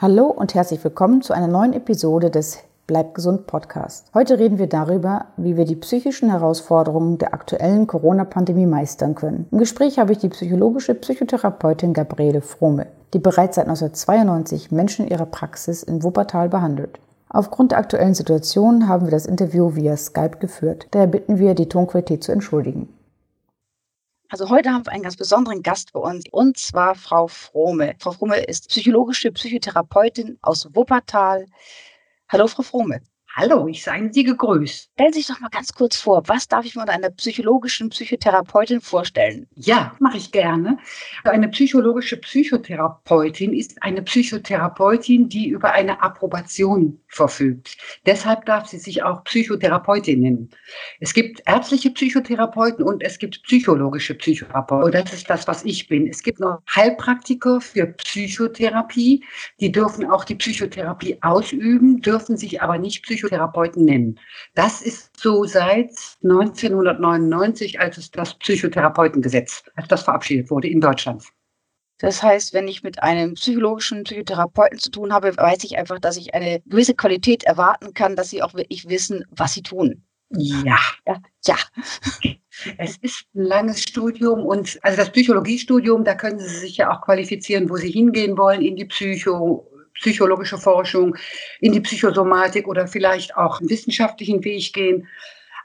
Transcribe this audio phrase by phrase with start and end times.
[0.00, 4.06] Hallo und herzlich willkommen zu einer neuen Episode des Bleib gesund Podcast.
[4.14, 9.48] Heute reden wir darüber, wie wir die psychischen Herausforderungen der aktuellen Corona-Pandemie meistern können.
[9.50, 15.10] Im Gespräch habe ich die psychologische Psychotherapeutin Gabriele Fromme, die bereits seit 1992 Menschen in
[15.10, 17.00] ihrer Praxis in Wuppertal behandelt.
[17.28, 20.86] Aufgrund der aktuellen Situation haben wir das Interview via Skype geführt.
[20.92, 22.88] Daher bitten wir, die Tonqualität zu entschuldigen.
[24.30, 27.94] Also heute haben wir einen ganz besonderen Gast bei uns und zwar Frau Fromme.
[27.98, 31.46] Frau Fromme ist psychologische Psychotherapeutin aus Wuppertal.
[32.28, 33.00] Hallo, Frau Fromme.
[33.36, 34.90] Hallo, ich seien Sie gegrüßt.
[34.94, 37.90] Stellen Sie sich doch mal ganz kurz vor, was darf ich mir unter einer psychologischen
[37.90, 39.46] Psychotherapeutin vorstellen?
[39.54, 40.78] Ja, mache ich gerne.
[41.24, 47.76] Eine psychologische Psychotherapeutin ist eine Psychotherapeutin, die über eine Approbation verfügt.
[48.06, 50.50] Deshalb darf sie sich auch Psychotherapeutin nennen.
[50.98, 54.90] Es gibt ärztliche Psychotherapeuten und es gibt psychologische Psychotherapeuten.
[54.90, 56.08] Das ist das, was ich bin.
[56.08, 59.22] Es gibt noch Heilpraktiker für Psychotherapie.
[59.60, 64.18] Die dürfen auch die Psychotherapie ausüben, dürfen sich aber nicht Psychotherapie Psychotherapeuten nennen.
[64.54, 65.90] Das ist so seit
[66.22, 71.24] 1999, als es das Psychotherapeutengesetz, als das verabschiedet wurde in Deutschland.
[71.98, 76.16] Das heißt, wenn ich mit einem psychologischen Psychotherapeuten zu tun habe, weiß ich einfach, dass
[76.16, 80.04] ich eine gewisse Qualität erwarten kann, dass sie auch wirklich wissen, was sie tun.
[80.30, 80.78] Ja.
[81.06, 81.16] Ja.
[81.46, 81.56] ja.
[82.76, 87.02] Es ist ein langes Studium und also das Psychologiestudium, da können Sie sich ja auch
[87.02, 91.16] qualifizieren, wo Sie hingehen wollen in die Psycho psychologische Forschung,
[91.60, 95.06] in die Psychosomatik oder vielleicht auch einen wissenschaftlichen Weg gehen.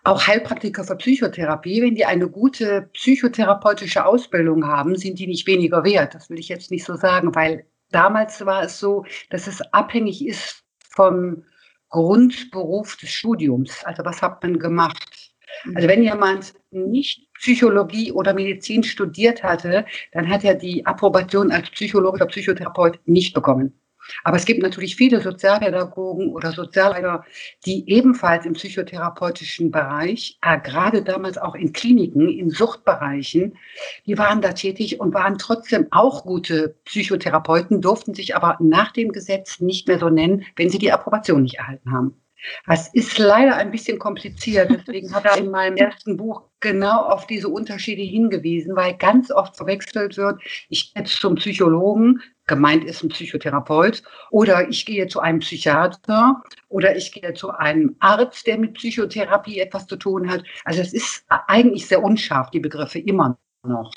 [0.03, 5.84] Auch Heilpraktiker für Psychotherapie, wenn die eine gute psychotherapeutische Ausbildung haben, sind die nicht weniger
[5.86, 6.14] wert.
[6.14, 10.25] Das will ich jetzt nicht so sagen, weil damals war es so, dass es abhängig
[10.25, 11.44] ist vom
[11.90, 13.84] Grundberuf des Studiums.
[13.86, 15.31] Also was hat man gemacht?
[15.75, 21.69] Also wenn jemand nicht Psychologie oder Medizin studiert hatte, dann hat er die Approbation als
[21.69, 23.79] psychologischer Psychotherapeut nicht bekommen.
[24.24, 27.25] Aber es gibt natürlich viele Sozialpädagogen oder Sozialarbeiter,
[27.66, 33.58] die ebenfalls im psychotherapeutischen Bereich, äh, gerade damals auch in Kliniken, in Suchtbereichen,
[34.06, 39.12] die waren da tätig und waren trotzdem auch gute Psychotherapeuten, durften sich aber nach dem
[39.12, 42.24] Gesetz nicht mehr so nennen, wenn sie die Approbation nicht erhalten haben.
[42.68, 44.70] Das ist leider ein bisschen kompliziert.
[44.70, 49.56] Deswegen hat er in meinem ersten Buch genau auf diese Unterschiede hingewiesen, weil ganz oft
[49.56, 55.20] verwechselt wird, ich gehe jetzt zum Psychologen, gemeint ist ein Psychotherapeut, oder ich gehe zu
[55.20, 60.44] einem Psychiater oder ich gehe zu einem Arzt, der mit Psychotherapie etwas zu tun hat.
[60.66, 63.92] Also es ist eigentlich sehr unscharf, die Begriffe immer noch.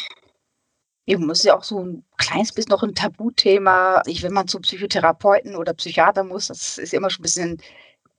[1.08, 4.02] Eben, es ist ja auch so ein kleines bisschen noch ein Tabuthema.
[4.06, 7.62] Ich, wenn man zum Psychotherapeuten oder Psychiater muss, das ist immer schon ein bisschen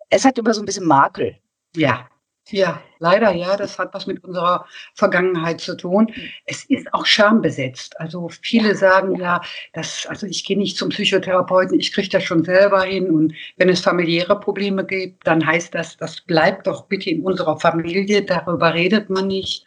[0.09, 1.37] es hat immer so ein bisschen Makel.
[1.75, 2.07] Ja,
[2.51, 6.11] ja, leider ja, das hat was mit unserer Vergangenheit zu tun.
[6.45, 7.99] Es ist auch schambesetzt.
[7.99, 9.41] Also viele sagen ja,
[9.73, 13.09] dass, also ich gehe nicht zum Psychotherapeuten, ich kriege das schon selber hin.
[13.11, 17.59] Und wenn es familiäre Probleme gibt, dann heißt das, das bleibt doch bitte in unserer
[17.59, 19.65] Familie, darüber redet man nicht.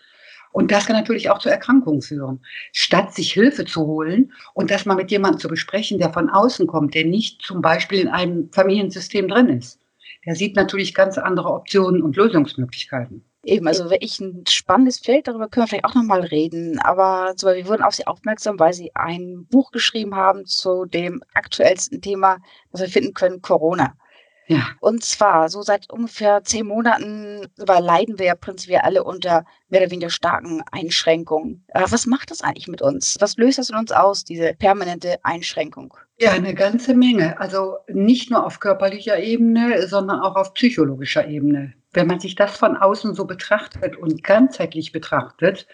[0.52, 2.40] Und das kann natürlich auch zu Erkrankungen führen.
[2.72, 6.66] Statt sich Hilfe zu holen und das mal mit jemandem zu besprechen, der von außen
[6.66, 9.79] kommt, der nicht zum Beispiel in einem Familiensystem drin ist
[10.26, 13.24] der sieht natürlich ganz andere Optionen und Lösungsmöglichkeiten.
[13.42, 16.78] Eben, also wirklich ein spannendes Feld, darüber können wir vielleicht auch nochmal reden.
[16.78, 21.22] Aber so, wir wurden auf Sie aufmerksam, weil Sie ein Buch geschrieben haben zu dem
[21.32, 22.38] aktuellsten Thema,
[22.70, 23.94] das wir finden können, Corona.
[24.50, 24.66] Ja.
[24.80, 29.92] Und zwar, so seit ungefähr zehn Monaten leiden wir ja prinzipiell alle unter mehr oder
[29.92, 31.64] weniger starken Einschränkungen.
[31.68, 33.16] Äh, was macht das eigentlich mit uns?
[33.20, 35.94] Was löst das in uns aus, diese permanente Einschränkung?
[36.18, 37.38] Ja, eine ganze Menge.
[37.38, 41.72] Also nicht nur auf körperlicher Ebene, sondern auch auf psychologischer Ebene.
[41.92, 45.68] Wenn man sich das von außen so betrachtet und ganzheitlich betrachtet,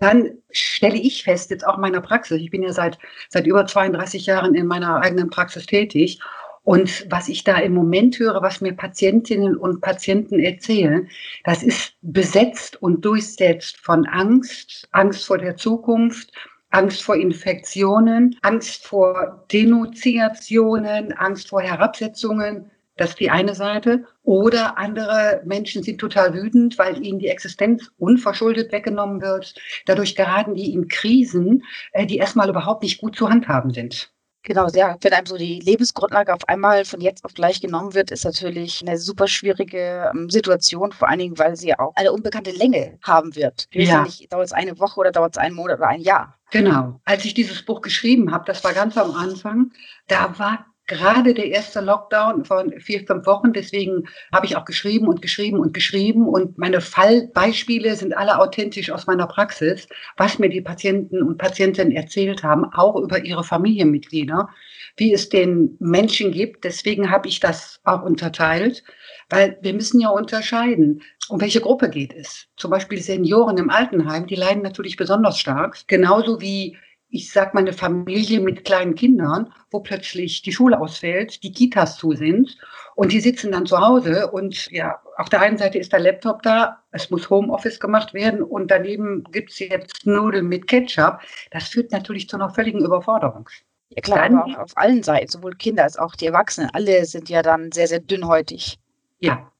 [0.00, 3.66] dann stelle ich fest, jetzt auch in meiner Praxis, ich bin ja seit, seit über
[3.66, 6.18] 32 Jahren in meiner eigenen Praxis tätig
[6.64, 11.08] und was ich da im Moment höre, was mir Patientinnen und Patienten erzählen,
[11.44, 16.32] das ist besetzt und durchsetzt von Angst, Angst vor der Zukunft,
[16.70, 22.70] Angst vor Infektionen, Angst vor Denunziationen, Angst vor Herabsetzungen.
[22.96, 24.04] Das ist die eine Seite.
[24.22, 29.54] Oder andere Menschen sind total wütend, weil ihnen die Existenz unverschuldet weggenommen wird.
[29.86, 34.12] Dadurch geraten die in Krisen, äh, die erstmal überhaupt nicht gut zu handhaben sind.
[34.44, 38.10] Genau, ja, wenn einem so die Lebensgrundlage auf einmal von jetzt auf gleich genommen wird,
[38.10, 42.50] ist natürlich eine super schwierige ähm, Situation, vor allen Dingen, weil sie auch eine unbekannte
[42.50, 43.68] Länge haben wird.
[43.72, 44.04] Ja.
[44.30, 46.36] Dauert es eine Woche oder dauert es einen Monat oder ein Jahr.
[46.50, 47.00] Genau.
[47.04, 49.70] Als ich dieses Buch geschrieben habe, das war ganz am Anfang,
[50.08, 53.52] da war gerade der erste Lockdown von vier, fünf Wochen.
[53.52, 56.26] Deswegen habe ich auch geschrieben und geschrieben und geschrieben.
[56.28, 61.92] Und meine Fallbeispiele sind alle authentisch aus meiner Praxis, was mir die Patienten und Patientinnen
[61.92, 64.48] erzählt haben, auch über ihre Familienmitglieder.
[64.96, 66.64] wie es den Menschen gibt.
[66.64, 68.84] Deswegen habe ich das auch unterteilt,
[69.30, 72.46] weil wir müssen ja unterscheiden, um welche Gruppe geht es.
[72.56, 76.76] Zum Beispiel Senioren im Altenheim, die leiden natürlich besonders stark, genauso wie
[77.12, 81.98] ich sag mal, eine Familie mit kleinen Kindern, wo plötzlich die Schule ausfällt, die Kitas
[81.98, 82.56] zu sind
[82.94, 86.42] und die sitzen dann zu Hause und ja, auf der einen Seite ist der Laptop
[86.42, 91.20] da, es muss Homeoffice gemacht werden und daneben gibt's jetzt Nudeln mit Ketchup.
[91.50, 93.46] Das führt natürlich zu einer völligen Überforderung.
[93.90, 97.28] Ja klar, dann, aber auf allen Seiten, sowohl Kinder als auch die Erwachsenen, alle sind
[97.28, 98.78] ja dann sehr, sehr dünnhäutig.
[99.20, 99.52] Ja.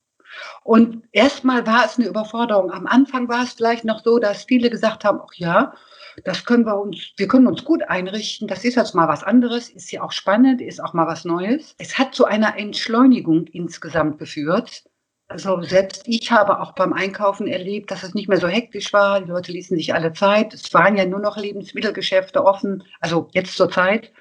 [0.64, 2.72] Und erstmal war es eine Überforderung.
[2.72, 5.74] Am Anfang war es vielleicht noch so, dass viele gesagt haben, ach ja,
[6.24, 8.48] das können wir uns, wir können uns gut einrichten.
[8.48, 11.74] Das ist jetzt mal was anderes, ist ja auch spannend, ist auch mal was Neues.
[11.78, 14.84] Es hat zu einer Entschleunigung insgesamt geführt.
[15.28, 19.20] Also selbst ich habe auch beim Einkaufen erlebt, dass es nicht mehr so hektisch war.
[19.20, 20.52] Die Leute ließen sich alle Zeit.
[20.52, 24.12] Es waren ja nur noch Lebensmittelgeschäfte offen, also jetzt zur Zeit.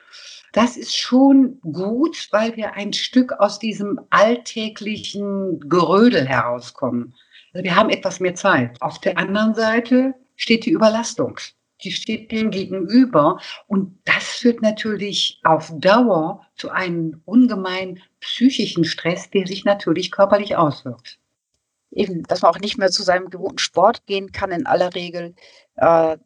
[0.53, 7.13] Das ist schon gut, weil wir ein Stück aus diesem alltäglichen Gerödel herauskommen.
[7.53, 8.81] Also wir haben etwas mehr Zeit.
[8.81, 11.37] Auf der anderen Seite steht die Überlastung
[11.83, 13.39] die steht dem gegenüber.
[13.67, 20.55] Und das führt natürlich auf Dauer zu einem ungemein psychischen Stress, der sich natürlich körperlich
[20.55, 21.19] auswirkt.
[21.91, 25.35] Eben, dass man auch nicht mehr zu seinem gewohnten Sport gehen kann in aller Regel.
[25.75, 26.17] Äh,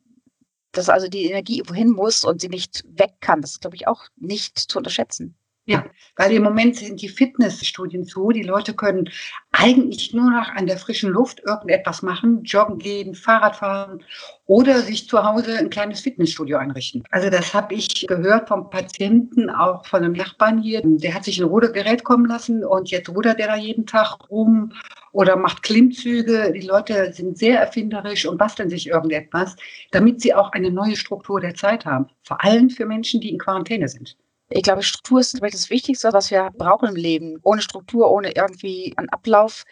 [0.71, 3.41] dass also die Energie wohin muss und sie nicht weg kann.
[3.41, 5.35] Das ist, glaube ich, auch nicht zu unterschätzen.
[5.67, 5.83] Ja,
[6.15, 8.29] weil im Moment sind die Fitnessstudien zu.
[8.29, 9.09] Die Leute können
[9.57, 14.03] eigentlich nur noch an der frischen Luft irgendetwas machen, joggen gehen, Fahrrad fahren
[14.45, 17.03] oder sich zu Hause ein kleines Fitnessstudio einrichten.
[17.11, 20.81] Also das habe ich gehört vom Patienten, auch von einem Nachbarn hier.
[20.83, 24.73] Der hat sich ein Rudergerät kommen lassen und jetzt rudert er da jeden Tag rum
[25.11, 26.51] oder macht Klimmzüge.
[26.53, 29.55] Die Leute sind sehr erfinderisch und basteln sich irgendetwas,
[29.91, 32.07] damit sie auch eine neue Struktur der Zeit haben.
[32.23, 34.17] Vor allem für Menschen, die in Quarantäne sind.
[34.49, 37.39] Ich glaube, Struktur ist das Wichtigste, was wir brauchen im Leben.
[37.43, 39.65] Ohne Struktur, ohne irgendwie einen Ablauf,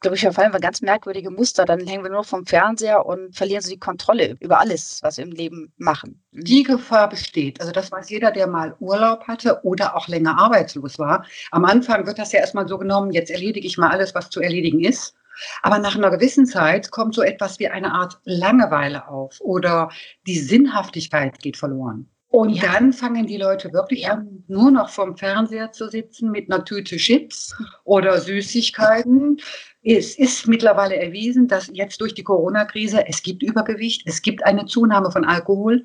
[0.00, 1.64] glaube ich, verfallen wir ganz merkwürdige Muster.
[1.64, 5.24] Dann hängen wir nur vom Fernseher und verlieren so die Kontrolle über alles, was wir
[5.24, 6.22] im Leben machen.
[6.32, 6.44] Mhm.
[6.44, 7.60] Die Gefahr besteht.
[7.60, 11.24] Also das weiß jeder, der mal Urlaub hatte oder auch länger arbeitslos war.
[11.50, 14.40] Am Anfang wird das ja erstmal so genommen, jetzt erledige ich mal alles, was zu
[14.40, 15.14] erledigen ist.
[15.62, 19.90] Aber nach einer gewissen Zeit kommt so etwas wie eine Art Langeweile auf oder
[20.26, 22.10] die Sinnhaftigkeit geht verloren.
[22.30, 22.72] Und ja.
[22.72, 26.96] dann fangen die Leute wirklich an, nur noch vorm Fernseher zu sitzen mit einer Tüte
[26.96, 29.40] Chips oder Süßigkeiten.
[29.82, 34.66] Es ist mittlerweile erwiesen, dass jetzt durch die Corona-Krise es gibt Übergewicht, es gibt eine
[34.66, 35.84] Zunahme von Alkohol.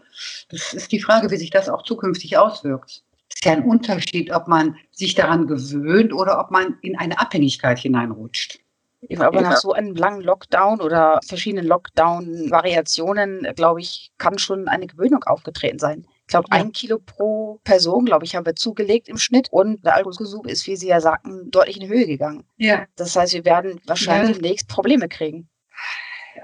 [0.50, 3.02] Das ist die Frage, wie sich das auch zukünftig auswirkt.
[3.30, 7.20] Es ist ja ein Unterschied, ob man sich daran gewöhnt oder ob man in eine
[7.20, 8.60] Abhängigkeit hineinrutscht.
[9.18, 15.24] Aber nach so einem langen Lockdown oder verschiedenen Lockdown-Variationen, glaube ich, kann schon eine Gewöhnung
[15.24, 16.06] aufgetreten sein.
[16.28, 16.58] Ich glaube, ja.
[16.58, 19.50] ein Kilo pro Person, glaube ich, haben wir zugelegt im Schnitt.
[19.52, 22.46] Und der Alkoholkonsum ist, wie Sie ja sagten, deutlich in die Höhe gegangen.
[22.58, 22.86] Ja.
[22.96, 24.42] Das heißt, wir werden wahrscheinlich ja.
[24.42, 25.50] demnächst Probleme kriegen.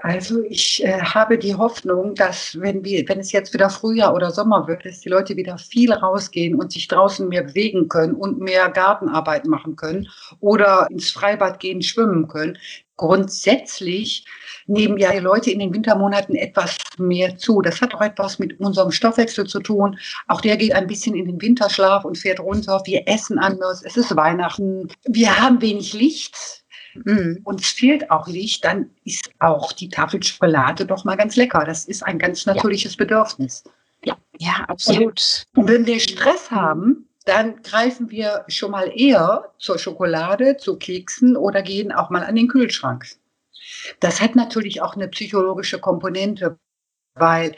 [0.04, 4.32] Also ich äh, habe die Hoffnung, dass wenn wir, wenn es jetzt wieder Frühjahr oder
[4.32, 8.40] Sommer wird, dass die Leute wieder viel rausgehen und sich draußen mehr bewegen können und
[8.40, 10.08] mehr Gartenarbeit machen können
[10.40, 12.58] oder ins Freibad gehen, schwimmen können.
[12.96, 14.26] Grundsätzlich
[14.66, 17.62] nehmen ja die Leute in den Wintermonaten etwas mehr zu.
[17.62, 19.96] Das hat auch etwas mit unserem Stoffwechsel zu tun.
[20.26, 22.82] Auch der geht ein bisschen in den Winterschlaf und fährt runter.
[22.86, 23.84] Wir essen anders.
[23.84, 24.88] Es ist Weihnachten.
[25.04, 26.61] Wir haben wenig Licht
[26.94, 27.40] mhm.
[27.44, 31.64] uns fehlt auch Licht, dann ist auch die Tafel Schokolade doch mal ganz lecker.
[31.64, 32.98] Das ist ein ganz natürliches ja.
[32.98, 33.64] Bedürfnis.
[34.04, 35.44] Ja, ja, absolut.
[35.54, 41.36] Und wenn wir Stress haben, dann greifen wir schon mal eher zur Schokolade, zu Keksen
[41.36, 43.06] oder gehen auch mal an den Kühlschrank.
[44.00, 46.58] Das hat natürlich auch eine psychologische Komponente,
[47.14, 47.54] weil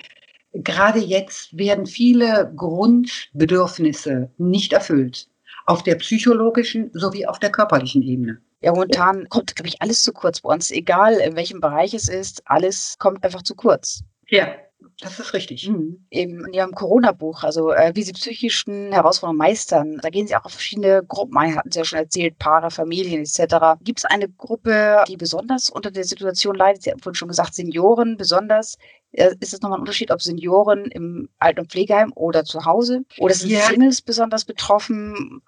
[0.53, 5.29] gerade jetzt werden viele Grundbedürfnisse nicht erfüllt,
[5.67, 8.41] auf der psychologischen sowie auf der körperlichen Ebene.
[8.65, 10.71] Ja, momentan kommt, glaube ich, alles zu kurz bei uns.
[10.71, 14.05] Egal, in welchem Bereich es ist, alles kommt einfach zu kurz.
[14.27, 14.55] Ja,
[15.01, 15.69] das ist richtig.
[15.69, 16.07] Mhm.
[16.11, 20.47] Eben in Ihrem Corona-Buch, also äh, wie Sie psychischen Herausforderungen meistern, da gehen Sie auch
[20.47, 23.79] auf verschiedene Gruppen ein, hatten Sie ja schon erzählt, Paare, Familien etc.
[23.83, 26.85] Gibt es eine Gruppe, die besonders unter der Situation leidet?
[26.85, 28.79] Sie haben vorhin schon gesagt, Senioren besonders.
[29.13, 33.03] Äh, ist es nochmal ein Unterschied, ob Senioren im Alten- und Pflegeheim oder zu Hause?
[33.19, 33.61] Oder sind ja.
[33.61, 35.43] Singles besonders betroffen?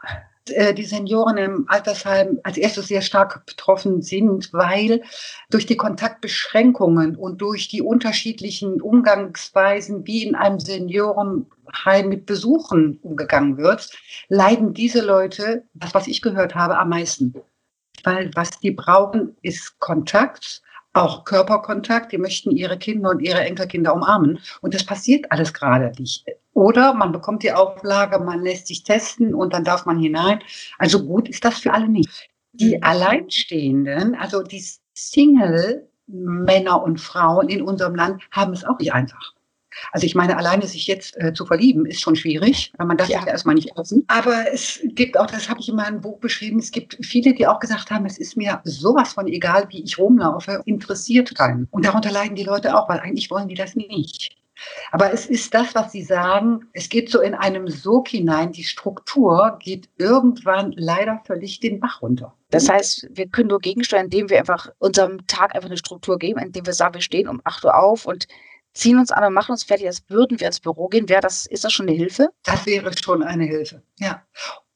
[0.50, 5.03] Äh, die Senioren im Altersheim als erstes sehr stark betroffen sind, weil
[5.50, 13.57] durch die Kontaktbeschränkungen und durch die unterschiedlichen Umgangsweisen, wie in einem Seniorenheim mit Besuchen umgegangen
[13.57, 13.91] wird,
[14.29, 17.35] leiden diese Leute, das was ich gehört habe, am meisten.
[18.05, 20.62] Weil was die brauchen, ist Kontakt,
[20.93, 22.12] auch Körperkontakt.
[22.12, 24.38] Die möchten ihre Kinder und ihre Enkelkinder umarmen.
[24.61, 26.25] Und das passiert alles gerade nicht.
[26.57, 30.41] Oder man bekommt die Auflage, man lässt sich testen und dann darf man hinein.
[30.79, 32.31] Also gut ist das für alle nicht.
[32.55, 32.83] Die mhm.
[32.83, 39.35] Alleinstehenden, also die Single Männer und Frauen in unserem Land haben es auch nicht einfach.
[39.93, 43.09] Also ich meine, alleine sich jetzt äh, zu verlieben, ist schon schwierig, weil man das
[43.09, 43.27] ja.
[43.27, 44.05] erstmal nicht offen.
[44.07, 47.47] Aber es gibt auch, das habe ich in meinem Buch beschrieben, es gibt viele, die
[47.47, 51.69] auch gesagt haben, es ist mir sowas von egal, wie ich rumlaufe, interessiert keinen.
[51.71, 54.35] Und darunter leiden die Leute auch, weil eigentlich wollen die das nicht.
[54.93, 58.65] Aber es ist das, was Sie sagen, es geht so in einem Sog hinein, die
[58.65, 62.35] Struktur geht irgendwann leider völlig den Bach runter.
[62.51, 66.41] Das heißt, wir können nur gegensteuern, indem wir einfach unserem Tag einfach eine Struktur geben,
[66.41, 68.27] indem wir sagen, wir stehen um 8 Uhr auf und
[68.73, 71.09] ziehen uns an und machen uns fertig, als würden wir ins Büro gehen.
[71.09, 72.29] Wäre das, ist das schon eine Hilfe?
[72.45, 74.23] Das wäre schon eine Hilfe, ja.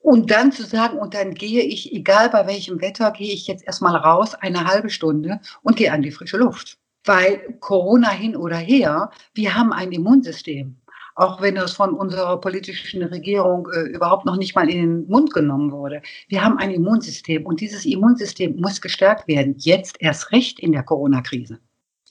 [0.03, 3.65] Und dann zu sagen, und dann gehe ich, egal bei welchem Wetter, gehe ich jetzt
[3.65, 6.79] erstmal raus, eine halbe Stunde und gehe an die frische Luft.
[7.05, 10.77] Weil Corona hin oder her, wir haben ein Immunsystem.
[11.17, 15.35] Auch wenn das von unserer politischen Regierung äh, überhaupt noch nicht mal in den Mund
[15.35, 16.03] genommen wurde.
[16.29, 19.55] Wir haben ein Immunsystem und dieses Immunsystem muss gestärkt werden.
[19.59, 21.59] Jetzt erst recht in der Corona-Krise.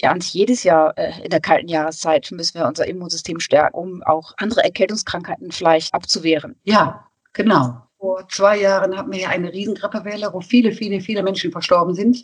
[0.01, 4.03] Ja, und jedes Jahr äh, in der kalten Jahreszeit müssen wir unser Immunsystem stärken, um
[4.03, 6.55] auch andere Erkältungskrankheiten vielleicht abzuwehren.
[6.63, 7.88] Ja, genau.
[7.99, 12.23] Vor zwei Jahren hatten wir ja eine Riesengrippewelle, wo viele, viele, viele Menschen verstorben sind.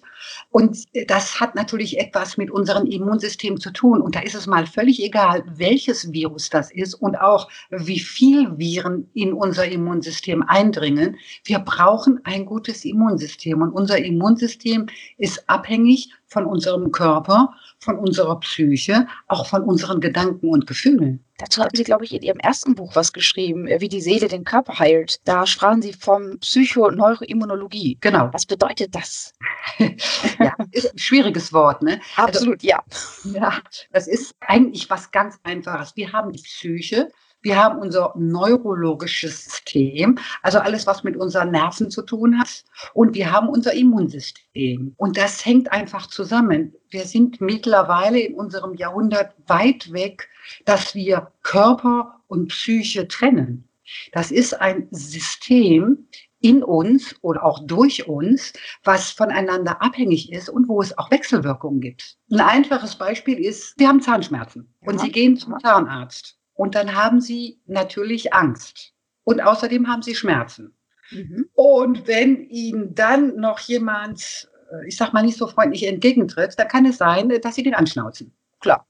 [0.50, 4.00] Und das hat natürlich etwas mit unserem Immunsystem zu tun.
[4.00, 8.58] Und da ist es mal völlig egal, welches Virus das ist und auch wie viel
[8.58, 11.18] Viren in unser Immunsystem eindringen.
[11.44, 13.62] Wir brauchen ein gutes Immunsystem.
[13.62, 14.86] Und unser Immunsystem
[15.18, 21.24] ist abhängig von unserem Körper, von unserer Psyche, auch von unseren Gedanken und Gefühlen.
[21.38, 24.28] Dazu haben Sie, glaube ich, in Ihrem ersten Buch was geschrieben, äh, wie die Seele
[24.28, 25.22] den Körper heilt.
[25.24, 27.98] Da sprachen Sie vom Psychoneuroimmunologie.
[28.02, 28.30] Genau.
[28.34, 29.34] Was bedeutet das?
[29.78, 32.02] ja, ist ein schwieriges Wort, ne?
[32.18, 32.84] Absolut, also, ja.
[33.24, 33.60] Ja,
[33.94, 35.96] das ist eigentlich was ganz Einfaches.
[35.96, 37.12] Wir haben die Psyche,
[37.46, 42.66] wir haben unser neurologisches System, also alles, was mit unseren Nerven zu tun hat.
[42.96, 44.96] Und wir haben unser Immunsystem.
[44.98, 46.74] Und das hängt einfach zusammen.
[46.90, 50.28] Wir sind mittlerweile in unserem Jahrhundert weit weg,
[50.66, 53.70] dass wir Körper und Psyche trennen.
[54.12, 56.08] Das ist ein System
[56.42, 61.80] in uns oder auch durch uns, was voneinander abhängig ist und wo es auch Wechselwirkungen
[61.80, 62.18] gibt.
[62.32, 66.40] Ein einfaches Beispiel ist, wir haben Zahnschmerzen und Sie gehen zum Zahnarzt.
[66.56, 68.94] Und dann haben sie natürlich Angst.
[69.24, 70.74] Und außerdem haben sie Schmerzen.
[71.12, 71.50] Mhm.
[71.54, 76.68] Und wenn ihnen dann noch jemand, äh, ich sag mal, nicht so freundlich entgegentritt, dann
[76.68, 78.34] kann es sein, dass sie den anschnauzen.
[78.66, 78.84] Klar.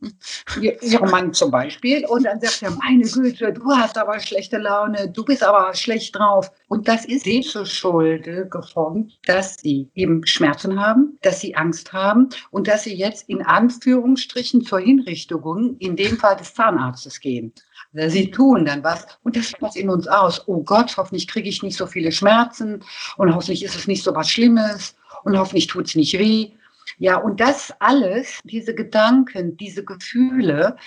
[0.61, 2.05] Ihr Mann zum Beispiel.
[2.05, 6.15] Und dann sagt er, meine Güte, du hast aber schlechte Laune, du bist aber schlecht
[6.15, 6.49] drauf.
[6.69, 11.91] Und das ist sie zur Schulde geformt, dass sie eben Schmerzen haben, dass sie Angst
[11.91, 17.51] haben und dass sie jetzt in Anführungsstrichen zur Hinrichtung, in dem Fall des Zahnarztes gehen.
[17.93, 20.41] Also sie tun dann was und das was in uns aus.
[20.47, 22.81] Oh Gott, hoffentlich kriege ich nicht so viele Schmerzen
[23.17, 26.53] und hoffentlich ist es nicht so was Schlimmes und hoffentlich tut es nicht weh.
[26.97, 30.77] Ja, und das alles, diese Gedanken, diese Gefühle,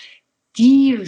[0.57, 0.99] die,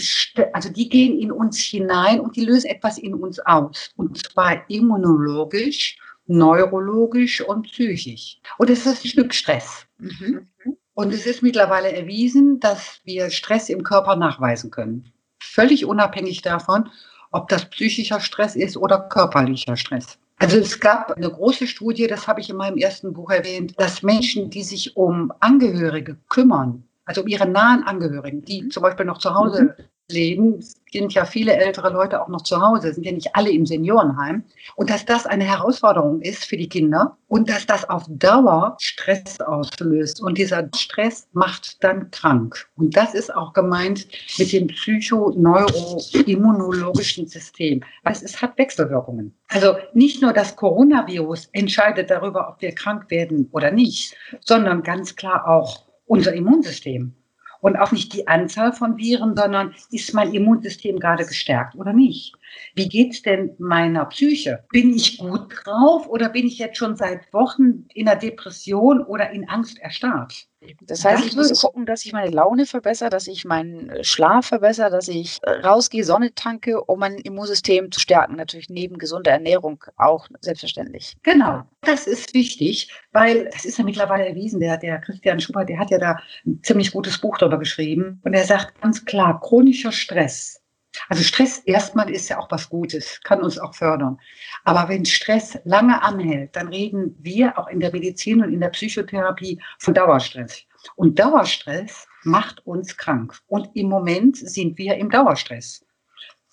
[0.53, 3.91] also die gehen in uns hinein und die lösen etwas in uns aus.
[3.97, 8.39] Und zwar immunologisch, neurologisch und psychisch.
[8.59, 9.87] Und es ist ein Stück Stress.
[9.99, 10.47] Mhm.
[10.95, 15.13] Und es ist mittlerweile erwiesen, dass wir Stress im Körper nachweisen können.
[15.43, 16.91] Völlig unabhängig davon,
[17.33, 20.19] ob das psychischer Stress ist oder körperlicher Stress.
[20.41, 24.03] Also es gab eine große Studie, das habe ich in meinem ersten Buch erwähnt, dass
[24.03, 29.19] Menschen, die sich um Angehörige kümmern, also um ihre nahen Angehörigen, die zum Beispiel noch
[29.19, 29.77] zu Hause
[30.13, 30.63] leben,
[30.93, 34.45] sind ja viele ältere Leute auch noch zu Hause, sind ja nicht alle im Seniorenheim.
[34.77, 39.41] Und dass das eine Herausforderung ist für die Kinder und dass das auf Dauer Stress
[39.41, 40.21] auslöst.
[40.21, 42.67] Und dieser Stress macht dann krank.
[42.77, 47.85] Und das ist auch gemeint mit dem psychoneuroimmunologischen System.
[48.03, 49.33] Weil es hat Wechselwirkungen.
[49.49, 55.15] Also nicht nur das Coronavirus entscheidet darüber, ob wir krank werden oder nicht, sondern ganz
[55.17, 57.15] klar auch unser Immunsystem
[57.61, 62.35] und auch nicht die Anzahl von Viren, sondern ist mein Immunsystem gerade gestärkt oder nicht?
[62.75, 64.65] Wie geht's denn meiner Psyche?
[64.73, 69.31] Bin ich gut drauf oder bin ich jetzt schon seit Wochen in einer Depression oder
[69.31, 70.49] in Angst erstarrt?
[70.83, 74.47] Das heißt, ich muss gucken, dass ich meine Laune verbessere, dass ich meinen äh, Schlaf
[74.47, 78.37] verbessere, dass ich äh, rausgehe, Sonne tanke, um mein Immunsystem zu stärken.
[78.37, 81.17] Natürlich neben gesunder Ernährung auch selbstverständlich.
[81.23, 84.61] Genau, das ist wichtig, weil das ist ja mittlerweile erwiesen.
[84.61, 88.21] Der, der Christian Schubert, der hat ja da ein ziemlich gutes Buch darüber geschrieben.
[88.25, 90.60] Und er sagt ganz klar, chronischer Stress
[91.09, 94.19] also Stress erstmal ist ja auch was Gutes, kann uns auch fördern.
[94.65, 98.71] Aber wenn Stress lange anhält, dann reden wir auch in der Medizin und in der
[98.71, 100.65] Psychotherapie von Dauerstress.
[100.97, 103.39] Und Dauerstress macht uns krank.
[103.47, 105.85] Und im Moment sind wir im Dauerstress.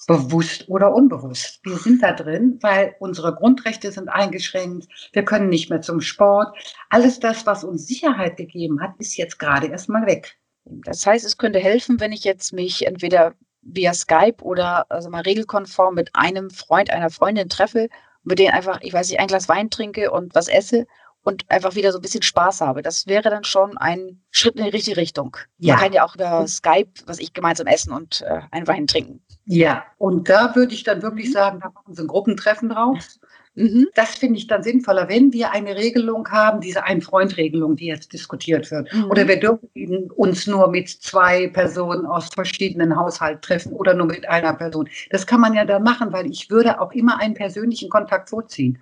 [0.08, 1.60] bewusst oder unbewusst.
[1.64, 4.88] Wir sind da drin, weil unsere Grundrechte sind eingeschränkt.
[5.12, 6.56] Wir können nicht mehr zum Sport.
[6.90, 10.38] Alles das, was uns Sicherheit gegeben hat, ist jetzt gerade erstmal weg.
[10.66, 13.34] Das heißt, es könnte helfen, wenn ich jetzt mich entweder
[13.68, 17.90] via Skype oder also mal regelkonform mit einem Freund, einer Freundin treffe,
[18.24, 20.88] mit denen einfach, ich weiß nicht, ein Glas Wein trinke und was esse
[21.24, 22.82] und einfach wieder so ein bisschen Spaß habe.
[22.82, 25.36] Das wäre dann schon ein Schritt in die richtige Richtung.
[25.58, 25.74] Ja.
[25.74, 29.22] Man kann ja auch über Skype, was ich gemeinsam essen und äh, einen Wein trinken.
[29.44, 31.34] Ja, und da würde ich dann wirklich mhm.
[31.34, 33.20] sagen, da machen Sie ein Gruppentreffen draus.
[33.58, 33.88] Mhm.
[33.96, 38.70] Das finde ich dann sinnvoller, wenn wir eine Regelung haben, diese Ein-Freund-Regelung, die jetzt diskutiert
[38.70, 38.94] wird.
[38.94, 39.06] Mhm.
[39.10, 44.30] Oder wir dürfen uns nur mit zwei Personen aus verschiedenen Haushalten treffen oder nur mit
[44.30, 44.88] einer Person.
[45.10, 48.78] Das kann man ja dann machen, weil ich würde auch immer einen persönlichen Kontakt vorziehen.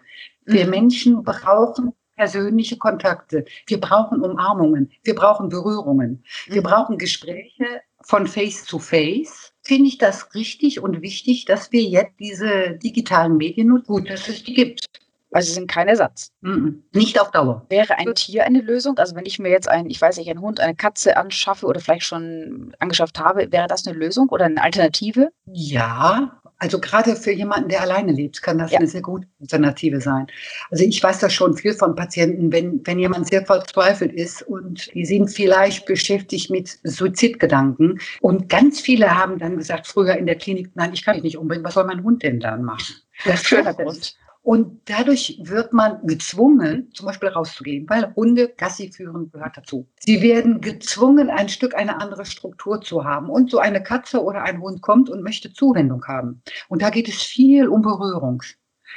[0.45, 0.71] Wir mhm.
[0.71, 3.45] Menschen brauchen persönliche Kontakte.
[3.67, 4.91] Wir brauchen Umarmungen.
[5.03, 6.23] Wir brauchen Berührungen.
[6.47, 6.65] Wir mhm.
[6.65, 9.53] brauchen Gespräche von Face to Face.
[9.65, 13.87] Finde ich das richtig und wichtig, dass wir jetzt diese digitalen Medien nutzen?
[13.87, 14.85] Gut, dass es die gibt.
[15.31, 16.31] Also sie sind kein Ersatz.
[16.41, 16.83] Mhm.
[16.93, 17.65] Nicht auf Dauer.
[17.69, 18.99] Wäre ein Tier eine Lösung?
[18.99, 21.79] Also wenn ich mir jetzt ein, ich weiß nicht, einen Hund, eine Katze anschaffe oder
[21.79, 25.31] vielleicht schon angeschafft habe, wäre das eine Lösung oder eine Alternative?
[25.45, 28.79] Ja, also gerade für jemanden, der alleine lebt, kann das ja.
[28.79, 30.27] eine sehr gute Alternative sein.
[30.71, 34.93] Also ich weiß das schon viel von Patienten, wenn, wenn jemand sehr verzweifelt ist und
[34.93, 40.35] die sind vielleicht beschäftigt mit Suizidgedanken und ganz viele haben dann gesagt früher in der
[40.35, 42.95] Klinik, nein, ich kann dich nicht umbringen, was soll mein Hund denn dann machen?
[43.25, 44.15] Das ist schöner Grund.
[44.45, 49.87] Und dadurch wird man gezwungen, zum Beispiel rauszugehen, weil Hunde Gassi führen gehört dazu.
[50.01, 53.31] Sie werden gezwungen, ein Stück eine andere Struktur zu haben.
[53.31, 56.43] Und so eine Katze oder ein Hund kommt und möchte Zuwendung haben.
[56.69, 58.43] Und da geht es viel um Berührung.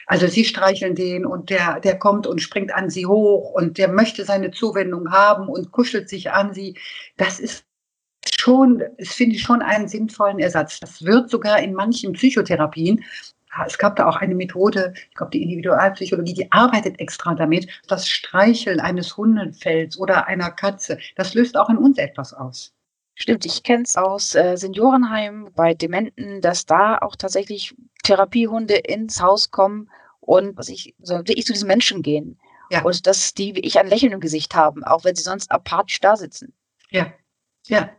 [0.07, 3.88] Also sie streicheln den und der, der kommt und springt an sie hoch und der
[3.88, 6.77] möchte seine Zuwendung haben und kuschelt sich an sie.
[7.16, 7.64] Das ist
[8.38, 10.79] schon, das finde ich schon einen sinnvollen Ersatz.
[10.79, 13.03] Das wird sogar in manchen Psychotherapien
[13.66, 18.09] es gab da auch eine Methode, ich glaube, die Individualpsychologie, die arbeitet extra damit, das
[18.09, 22.75] Streicheln eines Hundefells oder einer Katze, das löst auch in uns etwas aus.
[23.14, 29.21] Stimmt, ich kenne es aus äh, Seniorenheim bei Dementen, dass da auch tatsächlich Therapiehunde ins
[29.21, 29.90] Haus kommen
[30.21, 32.38] und was ich, so wirklich zu diesen Menschen gehen.
[32.71, 32.83] Ja.
[32.83, 36.01] Und dass die wie ich ein Lächeln im Gesicht haben, auch wenn sie sonst apathisch
[36.01, 36.53] da sitzen.
[36.90, 37.12] Ja,
[37.66, 37.90] ja.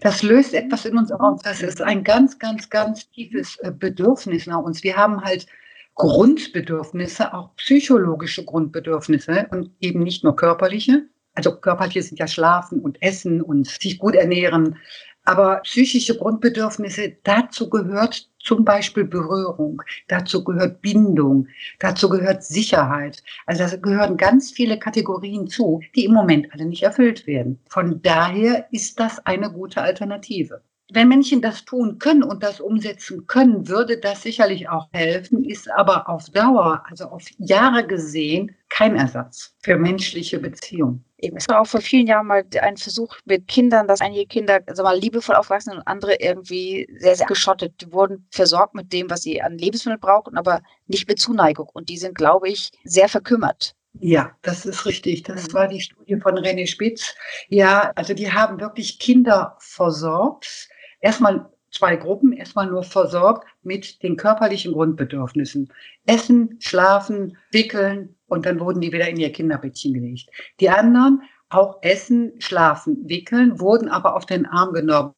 [0.00, 1.40] Das löst etwas in uns aus.
[1.42, 4.82] Das ist ein ganz, ganz, ganz tiefes äh, Bedürfnis nach uns.
[4.82, 5.46] Wir haben halt
[5.94, 11.06] Grundbedürfnisse, auch psychologische Grundbedürfnisse und eben nicht nur körperliche.
[11.34, 14.76] Also körperliche sind ja Schlafen und Essen und sich gut ernähren.
[15.24, 23.22] Aber psychische Grundbedürfnisse, dazu gehört zum Beispiel Berührung, dazu gehört Bindung, dazu gehört Sicherheit.
[23.46, 27.60] Also da gehören ganz viele Kategorien zu, die im Moment alle nicht erfüllt werden.
[27.68, 30.62] Von daher ist das eine gute Alternative.
[30.94, 35.70] Wenn Menschen das tun können und das umsetzen können, würde das sicherlich auch helfen, ist
[35.70, 41.04] aber auf Dauer, also auf Jahre gesehen, kein Ersatz für menschliche Beziehungen.
[41.18, 41.36] Eben.
[41.36, 44.82] Es war auch vor vielen Jahren mal ein Versuch mit Kindern, dass einige Kinder also
[44.82, 47.80] mal liebevoll aufwachsen und andere irgendwie sehr, sehr geschottet.
[47.80, 51.68] Die wurden versorgt mit dem, was sie an Lebensmitteln brauchen, aber nicht mit Zuneigung.
[51.72, 53.74] Und die sind, glaube ich, sehr verkümmert.
[54.00, 55.22] Ja, das ist richtig.
[55.22, 55.52] Das mhm.
[55.52, 57.14] war die Studie von René Spitz.
[57.48, 60.68] Ja, also die haben wirklich Kinder versorgt.
[61.02, 65.70] Erstmal zwei Gruppen, erstmal nur versorgt mit den körperlichen Grundbedürfnissen.
[66.06, 70.30] Essen, schlafen, wickeln, und dann wurden die wieder in ihr Kinderbettchen gelegt.
[70.58, 75.12] Die anderen auch essen, schlafen, wickeln, wurden aber auf den Arm genommen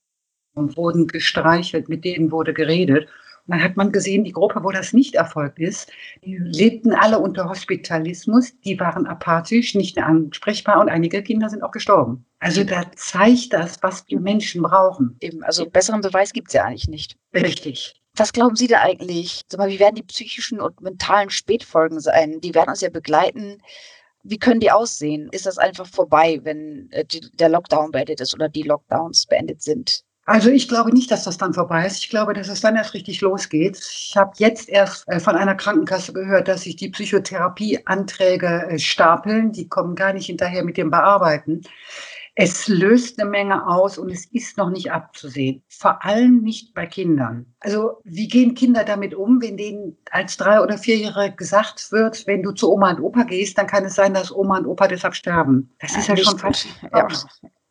[0.55, 3.09] und wurden gestreichelt, mit denen wurde geredet.
[3.47, 5.93] Und dann hat man gesehen, die Gruppe, wo das nicht erfolgt ist,
[6.25, 11.71] die lebten alle unter Hospitalismus, die waren apathisch, nicht ansprechbar und einige Kinder sind auch
[11.71, 12.25] gestorben.
[12.45, 15.17] Also da zeigt das, was die Menschen brauchen.
[15.21, 17.17] Eben, also besseren Beweis gibt es ja eigentlich nicht.
[17.33, 17.95] Richtig.
[18.17, 19.41] Was glauben Sie da eigentlich?
[19.49, 22.43] Sag mal, wie werden die psychischen und mentalen Spätfolgen sein?
[22.43, 23.63] Die werden uns ja begleiten.
[24.25, 25.31] Wie können die aussehen?
[25.33, 30.05] Ist das einfach vorbei, wenn äh, der Lockdown beendet ist oder die Lockdowns beendet sind?
[30.27, 32.03] Also ich glaube nicht, dass das dann vorbei ist.
[32.03, 33.79] Ich glaube, dass es dann erst richtig losgeht.
[33.79, 39.53] Ich habe jetzt erst äh, von einer Krankenkasse gehört, dass sich die Psychotherapieanträge äh, stapeln.
[39.53, 41.63] Die kommen gar nicht hinterher mit dem Bearbeiten.
[42.37, 45.63] Es löst eine Menge aus und es ist noch nicht abzusehen.
[45.69, 47.47] Vor allem nicht bei Kindern.
[47.61, 52.43] Also wie gehen Kinder damit um, wenn denen als drei- oder vierjährige gesagt wird, wenn
[52.43, 55.15] du zu Oma und Opa gehst, dann kann es sein, dass Oma und Opa deshalb
[55.15, 55.71] sterben.
[55.79, 56.67] Das ist ja, ja schon fast.
[56.93, 57.09] Ja.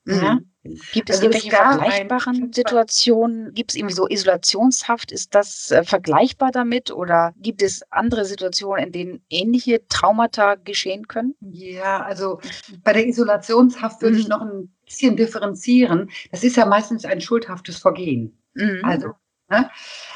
[0.05, 0.39] Ja.
[0.63, 3.53] Gibt es also irgendwelche vergleichbaren Situationen?
[3.53, 5.11] Gibt es irgendwie so Isolationshaft?
[5.11, 6.89] Ist das äh, vergleichbar damit?
[6.91, 11.35] Oder gibt es andere Situationen, in denen ähnliche Traumata geschehen können?
[11.41, 12.39] Ja, also
[12.83, 14.21] bei der Isolationshaft würde mhm.
[14.21, 16.09] ich noch ein bisschen differenzieren.
[16.31, 18.37] Das ist ja meistens ein schuldhaftes Vergehen.
[18.53, 18.81] Mhm.
[18.83, 19.07] Also,
[19.49, 19.69] ne?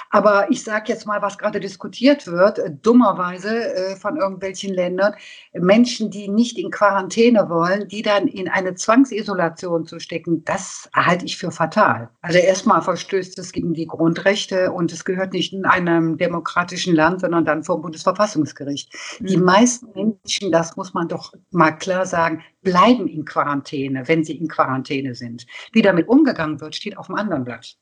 [0.10, 5.14] Aber ich sage jetzt mal, was gerade diskutiert wird, äh, dummerweise äh, von irgendwelchen Ländern,
[5.54, 11.26] Menschen, die nicht in Quarantäne wollen, die dann in eine Zwangsisolation zu stecken, das halte
[11.26, 12.10] ich für fatal.
[12.22, 17.22] Also erstmal verstößt es gegen die Grundrechte und es gehört nicht in einem demokratischen Land,
[17.22, 18.94] sondern dann vom Bundesverfassungsgericht.
[19.20, 19.26] Mhm.
[19.26, 24.38] Die meisten Menschen, das muss man doch mal klar sagen, bleiben in Quarantäne, wenn sie
[24.38, 25.46] in Quarantäne sind.
[25.72, 27.78] Wie damit umgegangen wird, steht auf dem anderen Blatt.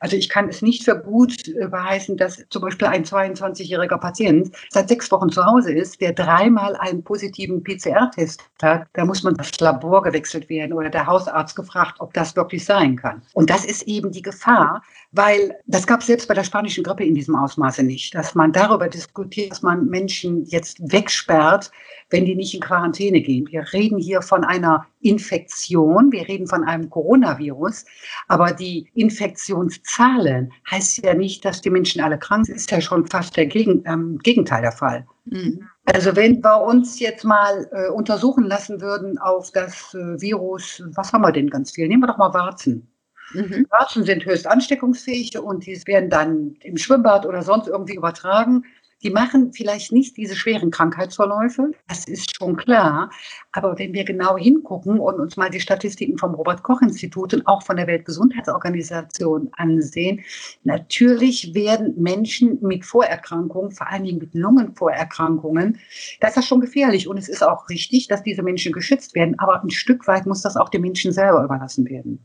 [0.00, 4.54] Also ich kann es nicht für gut äh, beheißen, dass zum Beispiel ein 22-jähriger Patient
[4.70, 8.86] seit sechs Wochen zu Hause ist, der dreimal einen positiven PCR-Test hat.
[8.92, 12.96] Da muss man das Labor gewechselt werden oder der Hausarzt gefragt, ob das wirklich sein
[12.96, 13.22] kann.
[13.34, 17.04] Und das ist eben die Gefahr, weil das gab es selbst bei der spanischen Grippe
[17.04, 21.70] in diesem Ausmaße nicht, dass man darüber diskutiert, dass man Menschen jetzt wegsperrt,
[22.10, 23.46] wenn die nicht in Quarantäne gehen.
[23.48, 27.84] Wir reden hier von einer Infektion, wir reden von einem Coronavirus,
[28.28, 32.56] aber die Infektionszahlen heißt ja nicht, dass die Menschen alle krank sind.
[32.56, 35.06] Das ist ja schon fast der Gegen, ähm, Gegenteil der Fall.
[35.24, 35.68] Mhm.
[35.86, 41.12] Also wenn wir uns jetzt mal äh, untersuchen lassen würden auf das äh, Virus, was
[41.12, 41.88] haben wir denn ganz viel?
[41.88, 42.89] Nehmen wir doch mal Warzen.
[43.32, 43.66] Mhm.
[43.70, 48.64] Warzen sind höchst ansteckungsfähig und die werden dann im Schwimmbad oder sonst irgendwie übertragen.
[49.02, 53.10] Die machen vielleicht nicht diese schweren Krankheitsverläufe, das ist schon klar.
[53.52, 57.76] Aber wenn wir genau hingucken und uns mal die Statistiken vom Robert-Koch-Institut und auch von
[57.76, 60.22] der Weltgesundheitsorganisation ansehen,
[60.64, 65.78] natürlich werden Menschen mit Vorerkrankungen, vor allen Dingen mit Lungenvorerkrankungen,
[66.20, 67.08] das ist schon gefährlich.
[67.08, 69.38] Und es ist auch richtig, dass diese Menschen geschützt werden.
[69.38, 72.22] Aber ein Stück weit muss das auch den Menschen selber überlassen werden.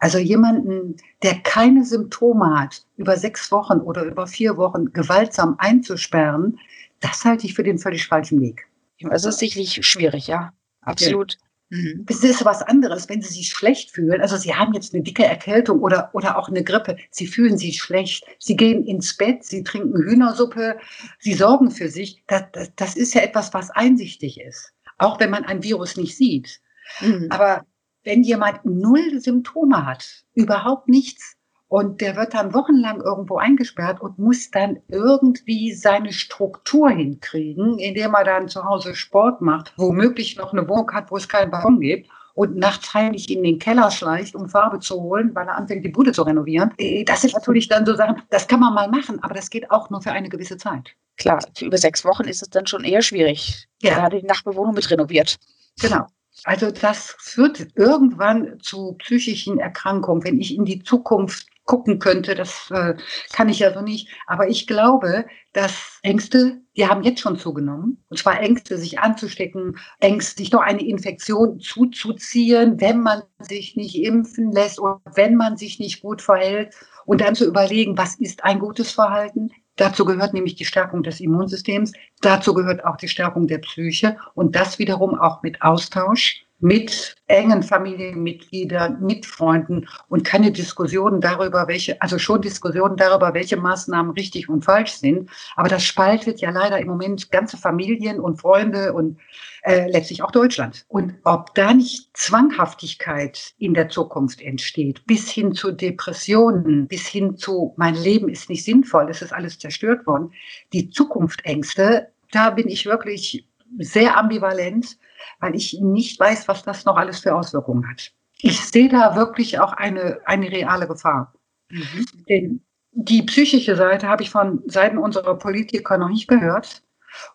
[0.00, 6.58] Also jemanden, der keine Symptome hat, über sechs Wochen oder über vier Wochen gewaltsam einzusperren,
[7.00, 8.66] das halte ich für den völlig falschen Weg.
[9.10, 10.52] Also ist sicherlich schwierig, ja.
[10.80, 11.32] Absolut.
[11.32, 11.38] Ja.
[11.70, 12.06] Mhm.
[12.08, 14.20] Es ist was anderes, wenn Sie sich schlecht fühlen.
[14.20, 16.96] Also Sie haben jetzt eine dicke Erkältung oder, oder auch eine Grippe.
[17.10, 18.24] Sie fühlen sich schlecht.
[18.38, 20.78] Sie gehen ins Bett, Sie trinken Hühnersuppe,
[21.18, 22.22] Sie sorgen für sich.
[22.26, 24.72] Das, das, das ist ja etwas, was einsichtig ist.
[24.98, 26.60] Auch wenn man ein Virus nicht sieht.
[27.00, 27.26] Mhm.
[27.30, 27.64] Aber
[28.04, 31.36] wenn jemand null Symptome hat, überhaupt nichts,
[31.68, 38.14] und der wird dann wochenlang irgendwo eingesperrt und muss dann irgendwie seine Struktur hinkriegen, indem
[38.14, 41.80] er dann zu Hause Sport macht, womöglich noch eine Wohnung hat, wo es keinen Balkon
[41.80, 45.84] gibt und nachts heimlich in den Keller schleicht, um Farbe zu holen, weil er anfängt,
[45.84, 46.72] die Bude zu renovieren.
[46.78, 49.70] Äh, das sind natürlich dann so Sachen, das kann man mal machen, aber das geht
[49.70, 50.90] auch nur für eine gewisse Zeit.
[51.16, 53.66] Klar, für über sechs Wochen ist es dann schon eher schwierig.
[53.82, 53.94] Ja.
[53.94, 55.38] Gerade die Nachbewohnung mit renoviert.
[55.80, 56.06] Genau.
[56.44, 60.24] Also das führt irgendwann zu psychischen Erkrankungen.
[60.24, 62.94] Wenn ich in die Zukunft gucken könnte, das äh,
[63.32, 64.08] kann ich ja so nicht.
[64.26, 68.04] Aber ich glaube, dass Ängste, die haben jetzt schon zugenommen.
[68.08, 73.96] Und zwar Ängste, sich anzustecken, Ängste, sich doch eine Infektion zuzuziehen, wenn man sich nicht
[73.96, 76.74] impfen lässt oder wenn man sich nicht gut verhält.
[77.06, 79.50] Und dann zu überlegen, was ist ein gutes Verhalten?
[79.76, 81.92] Dazu gehört nämlich die Stärkung des Immunsystems.
[82.20, 87.62] Dazu gehört auch die Stärkung der Psyche und das wiederum auch mit Austausch mit engen
[87.62, 94.48] Familienmitgliedern, mit Freunden und keine Diskussionen darüber, welche, also schon Diskussionen darüber, welche Maßnahmen richtig
[94.48, 95.30] und falsch sind.
[95.56, 99.18] Aber das spaltet ja leider im Moment ganze Familien und Freunde und
[99.62, 100.84] äh, letztlich auch Deutschland.
[100.88, 107.36] Und ob da nicht Zwanghaftigkeit in der Zukunft entsteht, bis hin zu Depressionen, bis hin
[107.36, 110.32] zu mein Leben ist nicht sinnvoll, es ist alles zerstört worden,
[110.72, 113.46] die Zukunftsängste, da bin ich wirklich
[113.78, 114.98] sehr ambivalent
[115.40, 118.12] weil ich nicht weiß, was das noch alles für Auswirkungen hat.
[118.40, 121.32] Ich sehe da wirklich auch eine, eine reale Gefahr.
[121.70, 122.06] Mhm.
[122.28, 122.60] Denn
[122.92, 126.82] die psychische Seite habe ich von Seiten unserer Politiker noch nicht gehört.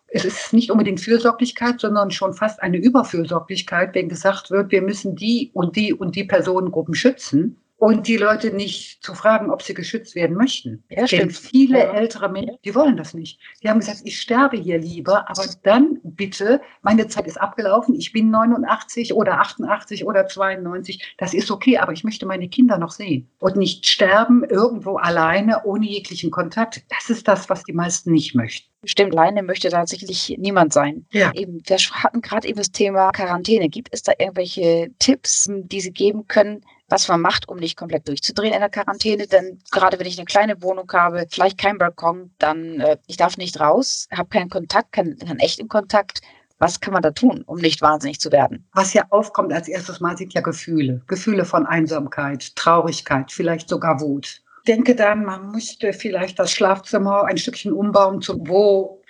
[0.08, 5.16] Es ist nicht unbedingt Fürsorglichkeit, sondern schon fast eine Überfürsorglichkeit, wenn gesagt wird, wir müssen
[5.16, 9.72] die und die und die Personengruppen schützen und die Leute nicht zu fragen, ob sie
[9.72, 10.84] geschützt werden möchten.
[10.90, 11.92] Ja, Denn viele ja.
[11.92, 13.40] ältere Menschen, die wollen das nicht.
[13.62, 18.12] Die haben gesagt, ich sterbe hier lieber, aber dann bitte, meine Zeit ist abgelaufen, ich
[18.12, 22.90] bin 89 oder 88 oder 92, das ist okay, aber ich möchte meine Kinder noch
[22.90, 26.84] sehen und nicht sterben irgendwo alleine ohne jeglichen Kontakt.
[26.90, 28.68] Das ist das, was die meisten nicht möchten.
[28.84, 31.06] Stimmt, alleine möchte da sicherlich niemand sein.
[31.12, 31.32] Ja.
[31.34, 33.68] Eben, wir hatten gerade eben das Thema Quarantäne.
[33.68, 38.08] Gibt es da irgendwelche Tipps, die Sie geben können, was man macht, um nicht komplett
[38.08, 39.26] durchzudrehen in der Quarantäne.
[39.26, 43.36] Denn gerade wenn ich eine kleine Wohnung habe, vielleicht kein Balkon, dann äh, ich darf
[43.36, 46.20] nicht raus, habe keinen Kontakt, keinen, keinen echten Kontakt.
[46.58, 48.68] Was kann man da tun, um nicht wahnsinnig zu werden?
[48.74, 51.00] Was ja aufkommt als erstes Mal sind ja Gefühle.
[51.06, 54.42] Gefühle von Einsamkeit, Traurigkeit, vielleicht sogar Wut.
[54.62, 59.00] Ich denke dann, man müsste vielleicht das Schlafzimmer ein Stückchen umbauen, zu wo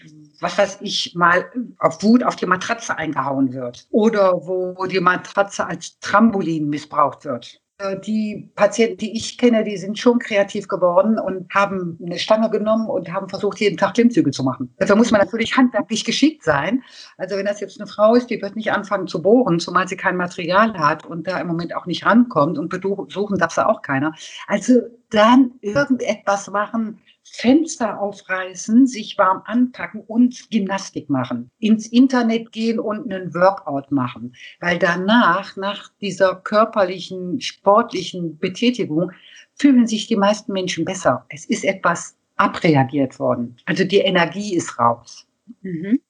[0.40, 1.44] was weiß ich, mal
[1.78, 7.60] auf Wut auf die Matratze eingehauen wird oder wo die Matratze als Trampolin missbraucht wird.
[7.80, 12.50] Äh, die Patienten, die ich kenne, die sind schon kreativ geworden und haben eine Stange
[12.50, 14.72] genommen und haben versucht, jeden Tag Klimmzüge zu machen.
[14.78, 16.82] Dafür muss man natürlich handwerklich geschickt sein.
[17.16, 19.96] Also wenn das jetzt eine Frau ist, die wird nicht anfangen zu bohren, zumal sie
[19.96, 23.82] kein Material hat und da im Moment auch nicht rankommt und besuchen darf sie auch
[23.82, 24.12] keiner.
[24.46, 31.50] Also dann irgendetwas machen, Fenster aufreißen, sich warm anpacken und Gymnastik machen.
[31.59, 34.35] Ins Internet gehen und einen Workout machen.
[34.61, 39.12] Weil danach, nach dieser körperlichen, sportlichen Betätigung,
[39.54, 41.24] fühlen sich die meisten Menschen besser.
[41.28, 43.56] Es ist etwas abreagiert worden.
[43.66, 45.26] Also die Energie ist raus.
[45.62, 46.00] Mhm.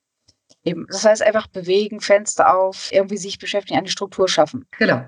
[0.63, 0.85] Eben.
[0.89, 4.67] Das heißt einfach bewegen, Fenster auf, irgendwie sich beschäftigen, eine Struktur schaffen.
[4.77, 5.01] Genau.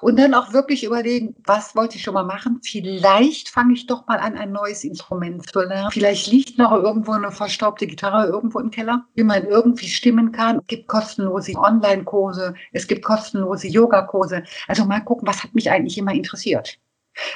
[0.00, 2.60] Und dann auch wirklich überlegen, was wollte ich schon mal machen?
[2.64, 5.92] Vielleicht fange ich doch mal an, ein neues Instrument zu lernen.
[5.92, 10.58] Vielleicht liegt noch irgendwo eine verstaubte Gitarre irgendwo im Keller, wie man irgendwie stimmen kann.
[10.58, 14.42] Es gibt kostenlose Online-Kurse, es gibt kostenlose Yogakurse.
[14.66, 16.78] Also mal gucken, was hat mich eigentlich immer interessiert.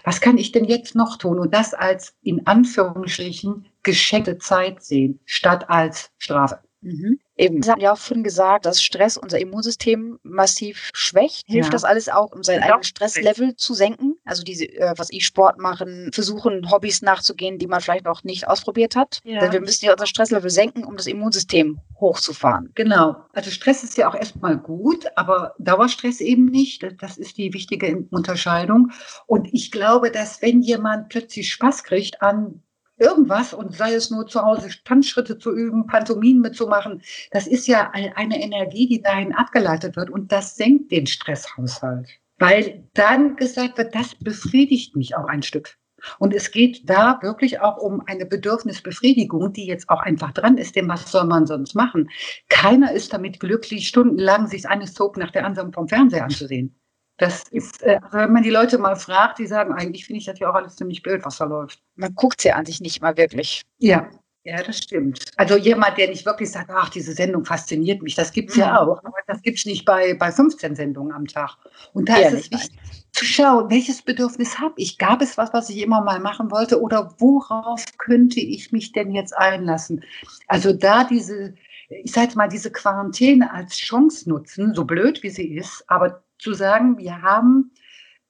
[0.05, 1.39] Was kann ich denn jetzt noch tun?
[1.39, 6.61] Und das als in Anführungsstrichen geschenkte Zeit sehen, statt als Strafe.
[6.83, 7.21] Mhm.
[7.37, 11.47] Eben, Sie haben ja auch vorhin gesagt, dass Stress unser Immunsystem massiv schwächt.
[11.47, 11.73] Hilft ja.
[11.73, 14.17] das alles auch, um sein ja, eigenes Stresslevel zu senken?
[14.25, 18.49] Also diese, äh, was ich Sport machen, versuchen, Hobbys nachzugehen, die man vielleicht noch nicht
[18.49, 19.21] ausprobiert hat.
[19.25, 19.41] Ja.
[19.41, 22.71] Denn wir müssen ja unser Stresslevel senken, um das Immunsystem hochzufahren.
[22.75, 23.17] Genau.
[23.33, 26.87] Also Stress ist ja auch erstmal gut, aber Dauerstress eben nicht.
[27.01, 28.91] Das ist die wichtige Unterscheidung.
[29.27, 32.63] Und ich glaube, dass wenn jemand plötzlich Spaß kriegt an
[33.03, 37.91] irgendwas und sei es nur zu Hause Tanzschritte zu üben, Pantomimen mitzumachen, das ist ja
[37.91, 42.09] eine Energie, die dahin abgeleitet wird und das senkt den Stresshaushalt.
[42.39, 45.77] Weil dann gesagt wird, das befriedigt mich auch ein Stück.
[46.19, 50.75] Und es geht da wirklich auch um eine Bedürfnisbefriedigung, die jetzt auch einfach dran ist,
[50.75, 52.11] denn was soll man sonst machen?
[52.49, 56.82] Keiner ist damit glücklich, stundenlang sich eine Soap nach der anderen vom Fernseher anzusehen.
[57.23, 60.27] Das ist, äh, also wenn man die Leute mal fragt, die sagen, eigentlich finde ich
[60.27, 61.81] das ja auch alles ziemlich blöd, was da läuft.
[61.95, 63.63] Man guckt sie an sich nicht mal wirklich.
[63.79, 64.11] Ja,
[64.43, 65.25] ja, das stimmt.
[65.37, 68.73] Also jemand, der nicht wirklich sagt, ach, diese Sendung fasziniert mich, das gibt es ja
[68.73, 68.77] mhm.
[68.77, 69.05] auch.
[69.05, 71.59] Aber das gibt es nicht bei, bei 15 Sendungen am Tag.
[71.93, 72.81] Und da ja, ist es wichtig
[73.13, 74.99] zu schauen, welches Bedürfnis habe ich?
[74.99, 76.81] Gab es was, was ich immer mal machen wollte?
[76.81, 80.05] Oder worauf könnte ich mich denn jetzt einlassen?
[80.49, 81.55] Also da diese,
[81.89, 86.55] ich sage mal, diese Quarantäne als Chance nutzen, so blöd wie sie ist, aber zu
[86.55, 87.73] sagen, wir haben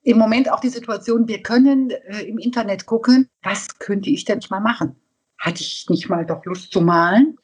[0.02, 4.40] im Moment auch die Situation, wir können äh, im Internet gucken, was könnte ich denn
[4.50, 4.96] mal machen?
[5.38, 7.36] Hatte ich nicht mal doch Lust zu malen?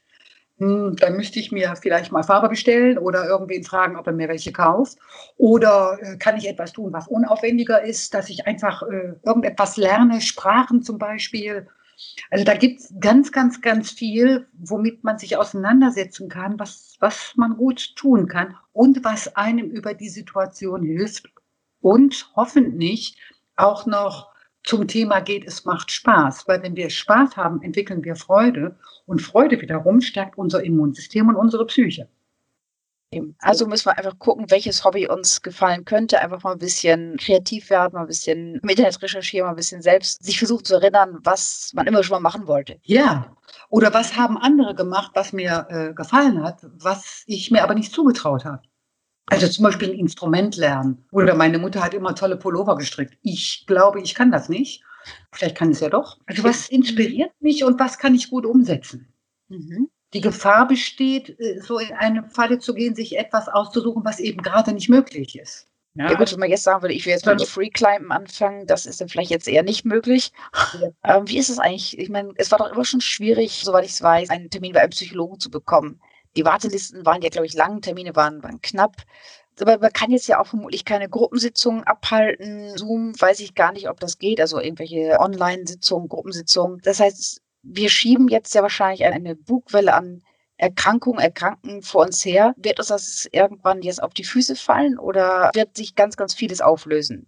[0.58, 4.28] Hm, dann müsste ich mir vielleicht mal Farbe bestellen oder irgendwen fragen, ob er mir
[4.28, 4.98] welche kauft.
[5.36, 10.20] Oder äh, kann ich etwas tun, was unaufwendiger ist, dass ich einfach äh, irgendetwas lerne,
[10.20, 11.68] Sprachen zum Beispiel.
[12.30, 17.32] Also da gibt es ganz, ganz, ganz viel, womit man sich auseinandersetzen kann, was, was
[17.36, 21.30] man gut tun kann und was einem über die Situation hilft
[21.80, 23.16] und hoffentlich
[23.56, 24.32] auch noch
[24.64, 26.46] zum Thema geht, es macht Spaß.
[26.46, 31.36] Weil wenn wir Spaß haben, entwickeln wir Freude und Freude wiederum stärkt unser Immunsystem und
[31.36, 32.08] unsere Psyche.
[33.38, 36.20] Also müssen wir einfach gucken, welches Hobby uns gefallen könnte.
[36.20, 39.80] Einfach mal ein bisschen kreativ werden, mal ein bisschen im Internet recherchieren, mal ein bisschen
[39.80, 42.78] selbst sich versuchen zu erinnern, was man immer schon mal machen wollte.
[42.82, 43.34] Ja.
[43.70, 47.92] Oder was haben andere gemacht, was mir äh, gefallen hat, was ich mir aber nicht
[47.92, 48.62] zugetraut habe.
[49.26, 51.06] Also zum Beispiel ein Instrument lernen.
[51.10, 53.16] Oder meine Mutter hat immer tolle Pullover gestrickt.
[53.22, 54.82] Ich glaube, ich kann das nicht.
[55.32, 56.18] Vielleicht kann es ja doch.
[56.26, 59.08] Also was inspiriert mich und was kann ich gut umsetzen?
[59.48, 64.20] Mhm die Gefahr besteht, äh, so in eine Falle zu gehen, sich etwas auszusuchen, was
[64.20, 65.68] eben gerade nicht möglich ist.
[65.94, 68.66] Ja, ja gut, wenn man jetzt sagen würde, ich will jetzt mit Free Climben anfangen,
[68.66, 70.32] das ist dann vielleicht jetzt eher nicht möglich.
[70.80, 70.88] Ja.
[71.04, 71.98] Ähm, wie ist es eigentlich?
[71.98, 74.80] Ich meine, es war doch immer schon schwierig, soweit ich es weiß, einen Termin bei
[74.80, 76.00] einem Psychologen zu bekommen.
[76.36, 78.96] Die Wartelisten waren ja, glaube ich, lang, Termine waren, waren knapp.
[79.60, 82.76] Aber man kann jetzt ja auch vermutlich keine Gruppensitzungen abhalten.
[82.76, 86.80] Zoom weiß ich gar nicht, ob das geht, also irgendwelche Online-Sitzungen, Gruppensitzungen.
[86.82, 90.22] Das heißt, wir schieben jetzt ja wahrscheinlich eine Bugwelle an
[90.56, 92.54] Erkrankungen, Erkranken vor uns her.
[92.56, 96.60] Wird uns das irgendwann jetzt auf die Füße fallen oder wird sich ganz, ganz vieles
[96.60, 97.26] auflösen?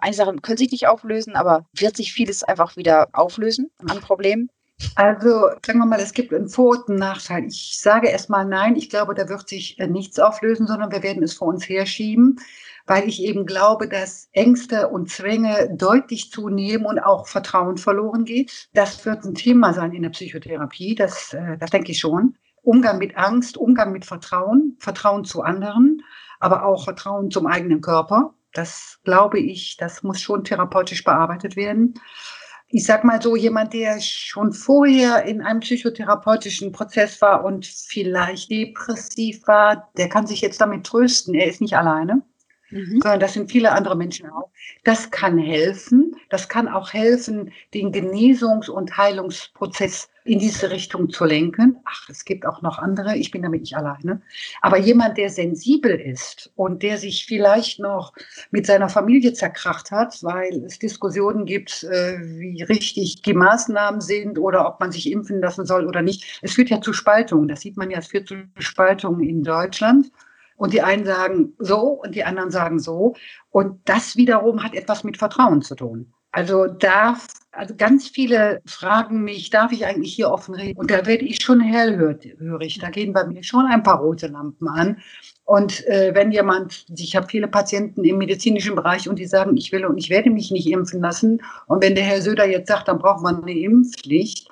[0.00, 4.50] Eine Sache können sich nicht auflösen, aber wird sich vieles einfach wieder auflösen an Problemen?
[4.96, 7.44] Also sagen wir mal, es gibt einen Vor- und einen Nachteil.
[7.46, 11.22] Ich sage erstmal nein, ich glaube, da wird sich äh, nichts auflösen, sondern wir werden
[11.22, 12.40] es vor uns herschieben
[12.86, 18.68] weil ich eben glaube, dass Ängste und Zwänge deutlich zunehmen und auch Vertrauen verloren geht.
[18.74, 22.36] Das wird ein Thema sein in der Psychotherapie, das, äh, das denke ich schon.
[22.62, 26.02] Umgang mit Angst, Umgang mit Vertrauen, Vertrauen zu anderen,
[26.38, 28.34] aber auch Vertrauen zum eigenen Körper.
[28.52, 31.94] Das glaube ich, das muss schon therapeutisch bearbeitet werden.
[32.68, 38.50] Ich sag mal so, jemand, der schon vorher in einem psychotherapeutischen Prozess war und vielleicht
[38.50, 41.34] depressiv war, der kann sich jetzt damit trösten.
[41.34, 42.22] Er ist nicht alleine.
[42.72, 43.00] Mhm.
[43.02, 44.50] sondern das sind viele andere Menschen auch.
[44.84, 46.16] Das kann helfen.
[46.30, 51.78] Das kann auch helfen, den Genesungs- und Heilungsprozess in diese Richtung zu lenken.
[51.84, 53.16] Ach, es gibt auch noch andere.
[53.16, 54.22] Ich bin damit nicht alleine.
[54.60, 58.12] Aber jemand, der sensibel ist und der sich vielleicht noch
[58.50, 64.38] mit seiner Familie zerkracht hat, weil es Diskussionen gibt, äh, wie richtig die Maßnahmen sind
[64.38, 66.38] oder ob man sich impfen lassen soll oder nicht.
[66.42, 67.48] Es führt ja zu Spaltungen.
[67.48, 70.10] Das sieht man ja, es führt zu Spaltungen in Deutschland.
[70.62, 73.16] Und die einen sagen so und die anderen sagen so.
[73.50, 76.12] Und das wiederum hat etwas mit Vertrauen zu tun.
[76.30, 80.78] Also darf, also ganz viele fragen mich, darf ich eigentlich hier offen reden?
[80.78, 82.78] Und da werde ich schon hellhörig.
[82.78, 84.98] Da gehen bei mir schon ein paar rote Lampen an.
[85.42, 89.72] Und äh, wenn jemand, ich habe viele Patienten im medizinischen Bereich und die sagen, ich
[89.72, 91.42] will und ich werde mich nicht impfen lassen.
[91.66, 94.48] Und wenn der Herr Söder jetzt sagt, dann braucht man eine Impfpflicht,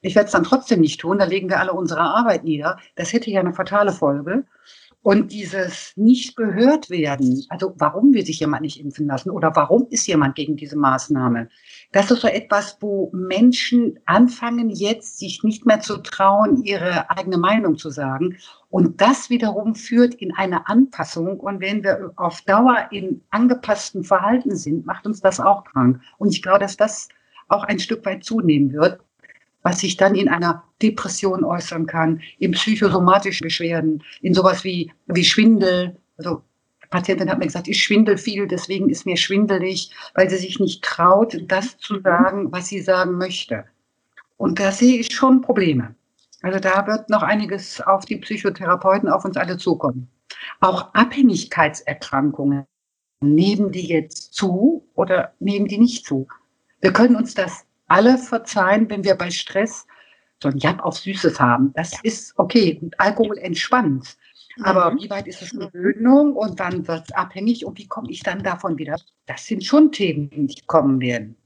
[0.00, 2.78] ich werde es dann trotzdem nicht tun, da legen wir alle unsere Arbeit nieder.
[2.96, 4.44] Das hätte ja eine fatale Folge.
[5.02, 9.88] Und dieses nicht gehört werden, also warum will sich jemand nicht impfen lassen oder warum
[9.90, 11.48] ist jemand gegen diese Maßnahme?
[11.90, 17.36] Das ist so etwas, wo Menschen anfangen jetzt, sich nicht mehr zu trauen, ihre eigene
[17.36, 18.36] Meinung zu sagen.
[18.70, 21.40] Und das wiederum führt in eine Anpassung.
[21.40, 26.00] Und wenn wir auf Dauer in angepassten Verhalten sind, macht uns das auch krank.
[26.18, 27.08] Und ich glaube, dass das
[27.48, 29.00] auch ein Stück weit zunehmen wird
[29.62, 35.24] was sich dann in einer Depression äußern kann, in psychosomatischen Beschwerden, in sowas wie, wie
[35.24, 35.96] Schwindel.
[36.16, 36.42] Also
[36.82, 40.58] die Patientin hat mir gesagt, ich schwindel viel, deswegen ist mir schwindelig, weil sie sich
[40.58, 43.64] nicht traut, das zu sagen, was sie sagen möchte.
[44.36, 45.94] Und da sehe ich schon Probleme.
[46.42, 50.08] Also da wird noch einiges auf die Psychotherapeuten, auf uns alle zukommen.
[50.60, 52.66] Auch Abhängigkeitserkrankungen,
[53.20, 56.26] nehmen die jetzt zu oder nehmen die nicht zu?
[56.80, 59.86] Wir können uns das alle verzeihen, wenn wir bei Stress
[60.42, 61.72] so ein Jab auf Süßes haben.
[61.74, 62.78] Das ist okay.
[62.80, 64.16] Und Alkohol entspannt.
[64.62, 65.00] Aber mhm.
[65.00, 68.22] wie weit ist es eine Gewöhnung und dann wird es abhängig und wie komme ich
[68.22, 68.96] dann davon wieder?
[69.26, 71.36] Das sind schon Themen, die kommen werden.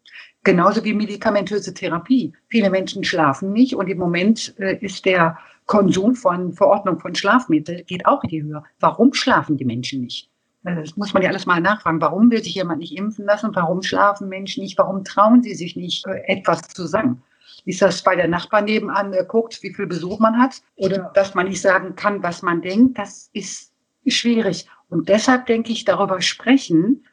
[0.44, 2.32] Genauso wie medikamentöse Therapie.
[2.48, 7.84] Viele Menschen schlafen nicht und im Moment äh, ist der Konsum von Verordnung von Schlafmitteln
[7.86, 8.62] geht auch in die Höhe.
[8.78, 10.30] Warum schlafen die Menschen nicht?
[10.74, 12.00] Das muss man ja alles mal nachfragen.
[12.00, 13.54] Warum will sich jemand nicht impfen lassen?
[13.54, 14.76] Warum schlafen Menschen nicht?
[14.76, 17.22] Warum trauen sie sich nicht, äh, etwas zu sagen?
[17.64, 20.60] Ist das bei der Nachbar nebenan der guckt, wie viel Besuch man hat?
[20.74, 22.98] Oder dass man nicht sagen kann, was man denkt?
[22.98, 23.72] Das ist
[24.08, 24.66] schwierig.
[24.88, 27.04] Und deshalb denke ich, darüber sprechen,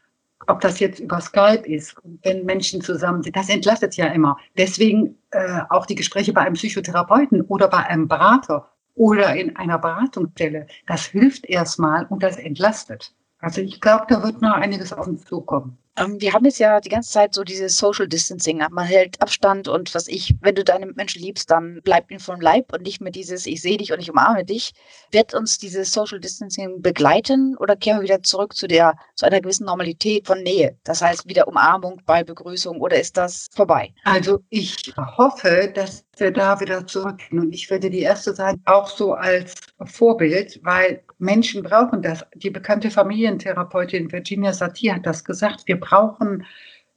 [0.47, 4.37] ob das jetzt über Skype ist, wenn Menschen zusammen sind, das entlastet ja immer.
[4.57, 9.77] Deswegen äh, auch die Gespräche bei einem Psychotherapeuten oder bei einem Berater oder in einer
[9.77, 13.13] Beratungsstelle, das hilft erstmal und das entlastet.
[13.43, 15.77] Also ich glaube, da wird noch einiges auf uns zukommen.
[15.95, 18.63] Ähm, wir haben jetzt ja die ganze Zeit so dieses Social Distancing.
[18.71, 22.41] Man hält Abstand und was ich, wenn du deine Menschen liebst, dann bleib ihnen vom
[22.41, 24.73] Leib und nicht mehr dieses Ich sehe dich und ich umarme dich.
[25.11, 29.41] Wird uns dieses Social Distancing begleiten oder kehren wir wieder zurück zu der zu einer
[29.41, 30.77] gewissen Normalität von Nähe?
[30.83, 33.93] Das heißt wieder Umarmung bei Begrüßung oder ist das vorbei?
[34.03, 38.87] Also ich hoffe, dass wir da wieder zurückgehen und ich würde die erste sein, auch
[38.87, 42.23] so als Vorbild, weil Menschen brauchen das.
[42.35, 45.63] Die bekannte Familientherapeutin Virginia Satir hat das gesagt.
[45.65, 46.45] Wir brauchen,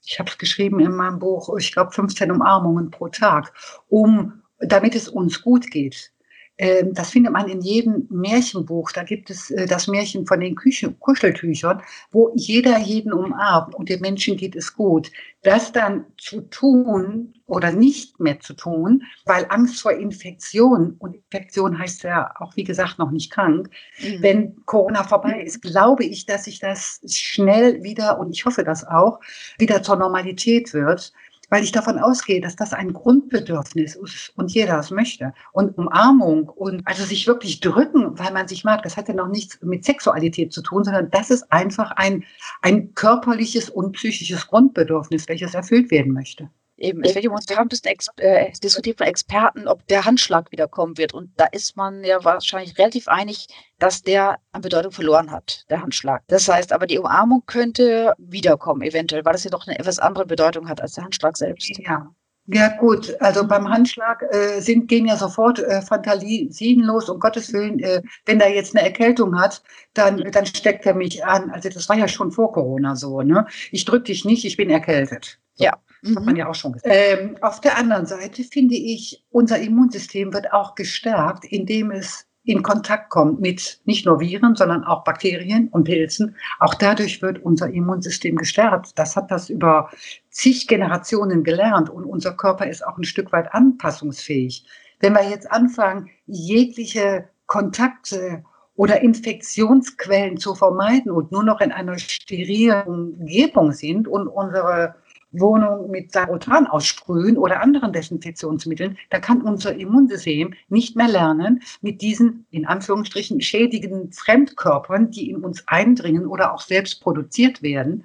[0.05, 3.53] ich habe es geschrieben in meinem Buch, ich glaube 15 Umarmungen pro Tag,
[3.89, 6.13] um, damit es uns gut geht.
[6.59, 8.93] Ähm, das findet man in jedem Märchenbuch.
[8.93, 13.89] Da gibt es äh, das Märchen von den Küche, Kuscheltüchern, wo jeder jeden umarmt und
[13.89, 15.11] den Menschen geht es gut.
[15.43, 21.79] Das dann zu tun oder nicht mehr zu tun, weil Angst vor Infektion und Infektion
[21.79, 23.71] heißt ja auch, wie gesagt, noch nicht krank.
[24.01, 24.23] Mhm.
[24.23, 28.85] Wenn Corona vorbei ist, glaube ich, dass sich das schnell wieder, und ich hoffe das
[28.87, 29.21] auch,
[29.59, 31.13] wieder zur Normalität wird
[31.49, 35.33] weil ich davon ausgehe, dass das ein Grundbedürfnis ist und jeder es möchte.
[35.53, 39.29] Und Umarmung und also sich wirklich drücken, weil man sich mag, das hat ja noch
[39.29, 42.25] nichts mit Sexualität zu tun, sondern das ist einfach ein,
[42.63, 46.51] ein körperliches und psychisches Grundbedürfnis, welches erfüllt werden möchte.
[46.79, 50.99] Eben, es wird ja momentan ein bisschen äh, diskutiert von Experten, ob der Handschlag wiederkommen
[50.99, 51.15] wird.
[51.15, 53.47] Und da ist man ja wahrscheinlich relativ einig,
[53.79, 56.23] dass der an Bedeutung verloren hat, der Handschlag.
[56.27, 60.27] Das heißt aber, die Umarmung könnte wiederkommen, eventuell, weil das ja doch eine etwas andere
[60.27, 61.79] Bedeutung hat als der Handschlag selbst.
[61.79, 62.11] Ja.
[62.49, 67.53] Ja gut, also beim Handschlag äh, sind, gehen ja sofort äh, Fantasien los, um Gottes
[67.53, 71.51] Willen, äh, wenn er jetzt eine Erkältung hat, dann, dann steckt er mich an.
[71.51, 73.47] Also das war ja schon vor Corona so, ne?
[73.73, 75.41] Ich drück dich nicht, ich bin erkältet.
[75.55, 75.65] So.
[75.65, 75.73] Ja.
[76.03, 76.17] Mhm.
[76.17, 76.95] Hat man ja auch schon gesagt.
[76.95, 82.63] Ähm, auf der anderen Seite finde ich, unser Immunsystem wird auch gestärkt, indem es in
[82.63, 86.37] Kontakt kommt mit nicht nur Viren, sondern auch Bakterien und Pilzen.
[86.61, 88.97] Auch dadurch wird unser Immunsystem gestärkt.
[88.97, 89.91] Das hat das über
[90.31, 94.65] zig Generationen gelernt und unser Körper ist auch ein Stück weit anpassungsfähig.
[95.01, 98.45] Wenn wir jetzt anfangen, jegliche Kontakte
[98.77, 104.95] oder Infektionsquellen zu vermeiden und nur noch in einer sterilen Umgebung sind und unsere
[105.41, 112.03] Wohnung mit Sarotan aussprühen oder anderen Desinfektionsmitteln, da kann unser Immunsystem nicht mehr lernen, mit
[112.03, 118.05] diesen in Anführungsstrichen schädigenden Fremdkörpern, die in uns eindringen oder auch selbst produziert werden,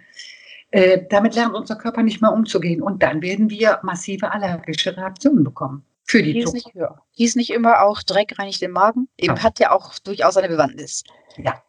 [0.72, 2.82] äh, damit lernt unser Körper nicht mehr umzugehen.
[2.82, 5.86] Und dann werden wir massive allergische Reaktionen bekommen.
[6.06, 6.98] Für die hieß nicht, ja.
[7.12, 9.08] hieß nicht immer auch Dreck reinigt den Magen?
[9.18, 9.44] Eben ja.
[9.44, 11.04] hat ja auch durchaus eine Bewandtnis.
[11.38, 11.62] Ja.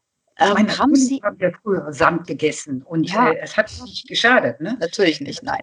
[0.42, 3.30] Ähm, Meine haben Sie haben ja früher Sand gegessen und ja.
[3.30, 4.60] äh, es hat nicht geschadet.
[4.60, 4.76] Ne?
[4.80, 5.62] Natürlich nicht, nein.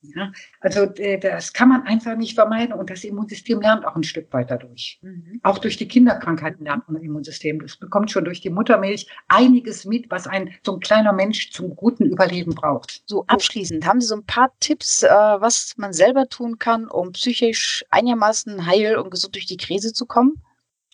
[0.00, 0.30] Ja,
[0.60, 4.32] also äh, das kann man einfach nicht vermeiden und das Immunsystem lernt auch ein Stück
[4.32, 5.00] weit dadurch.
[5.02, 5.40] Mhm.
[5.42, 7.60] Auch durch die Kinderkrankheiten lernt man Immunsystem.
[7.60, 11.74] Das bekommt schon durch die Muttermilch einiges mit, was ein so ein kleiner Mensch zum
[11.74, 13.02] guten Überleben braucht.
[13.06, 17.12] So abschließend, haben Sie so ein paar Tipps, äh, was man selber tun kann, um
[17.12, 20.40] psychisch einigermaßen heil und gesund durch die Krise zu kommen?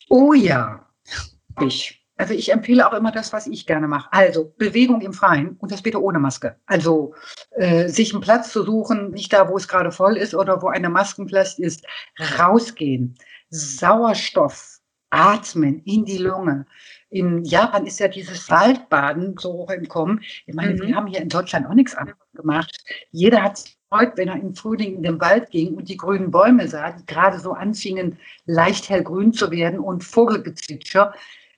[0.09, 0.87] Oh ja,
[1.61, 2.04] ich.
[2.25, 4.11] Also ich empfehle auch immer das, was ich gerne mache.
[4.11, 6.57] Also Bewegung im Freien und das bitte ohne Maske.
[6.65, 7.15] Also
[7.51, 10.69] äh, sich einen Platz zu suchen, nicht da, wo es gerade voll ist oder wo
[10.69, 11.85] eine Maskenpflicht ist,
[12.39, 13.15] rausgehen,
[13.51, 14.79] Sauerstoff
[15.11, 16.65] atmen in die Lunge.
[17.11, 20.23] In Japan ist ja dieses Waldbaden so hoch im Kommen.
[20.47, 20.81] Ich meine, mhm.
[20.81, 22.75] wir haben hier in Deutschland auch nichts anderes gemacht.
[23.11, 26.69] Jeder hat gefreut, wenn er im Frühling in den Wald ging und die grünen Bäume
[26.69, 31.13] sah, die gerade so anfingen, leicht hellgrün zu werden und Vogelgezwitscher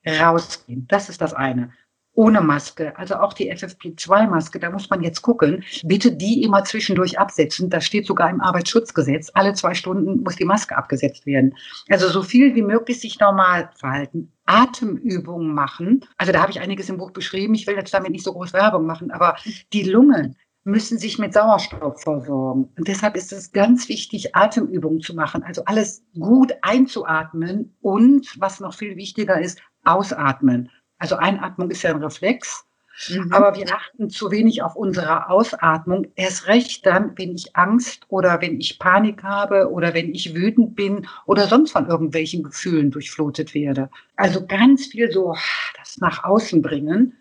[0.07, 0.87] rausgehen.
[0.89, 1.71] Das ist das eine.
[2.13, 7.19] Ohne Maske, also auch die FFP2-Maske, da muss man jetzt gucken, bitte die immer zwischendurch
[7.19, 7.69] absetzen.
[7.69, 9.31] Das steht sogar im Arbeitsschutzgesetz.
[9.35, 11.55] Alle zwei Stunden muss die Maske abgesetzt werden.
[11.91, 14.33] Also so viel wie möglich sich normal verhalten.
[14.47, 16.07] Atemübungen machen.
[16.17, 17.55] Also da habe ich einiges im Buch beschrieben.
[17.55, 19.37] Ich will jetzt damit nicht so groß Werbung machen, aber
[19.75, 20.37] die Lungen
[20.67, 22.69] müssen sich mit Sauerstoff versorgen.
[22.77, 25.45] Und deshalb ist es ganz wichtig, Atemübungen zu machen.
[25.45, 30.71] Also alles gut einzuatmen und, was noch viel wichtiger ist, ausatmen.
[30.99, 32.65] Also Einatmung ist ja ein Reflex.
[33.11, 33.33] Mhm.
[33.33, 36.07] Aber wir achten zu wenig auf unsere Ausatmung.
[36.15, 40.77] Erst recht dann, wenn ich Angst oder wenn ich Panik habe oder wenn ich wütend
[40.77, 43.91] bin oder sonst von irgendwelchen Gefühlen durchflutet werde.
[44.17, 45.37] Also ganz viel so
[45.77, 47.19] das nach außen bringen,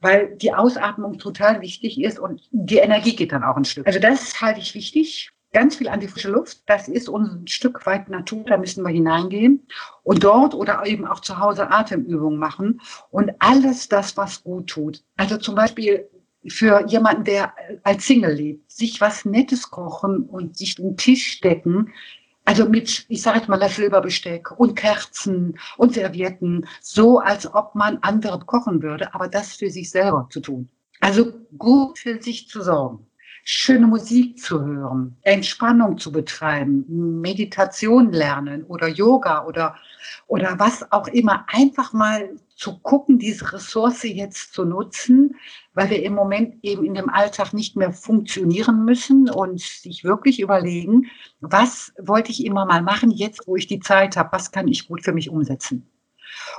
[0.00, 3.86] weil die Ausatmung total wichtig ist und die Energie geht dann auch ein Stück.
[3.86, 6.62] Also das halte ich wichtig ganz viel an die frische Luft.
[6.66, 9.66] Das ist uns ein Stück weit Natur, da müssen wir hineingehen.
[10.02, 12.80] Und dort oder eben auch zu Hause Atemübungen machen
[13.10, 15.02] und alles das, was gut tut.
[15.16, 16.08] Also zum Beispiel
[16.48, 21.92] für jemanden, der als Single lebt, sich was Nettes kochen und sich den Tisch decken.
[22.44, 27.98] Also mit, ich sage jetzt mal, Silberbesteck und Kerzen und Servietten, so als ob man
[28.02, 30.68] andere kochen würde, aber das für sich selber zu tun.
[31.00, 33.06] Also gut für sich zu sorgen
[33.48, 39.76] schöne Musik zu hören, Entspannung zu betreiben, Meditation lernen oder Yoga oder,
[40.26, 41.46] oder was auch immer.
[41.46, 45.36] Einfach mal zu gucken, diese Ressource jetzt zu nutzen,
[45.74, 50.40] weil wir im Moment eben in dem Alltag nicht mehr funktionieren müssen und sich wirklich
[50.40, 51.06] überlegen,
[51.38, 54.88] was wollte ich immer mal machen, jetzt wo ich die Zeit habe, was kann ich
[54.88, 55.88] gut für mich umsetzen.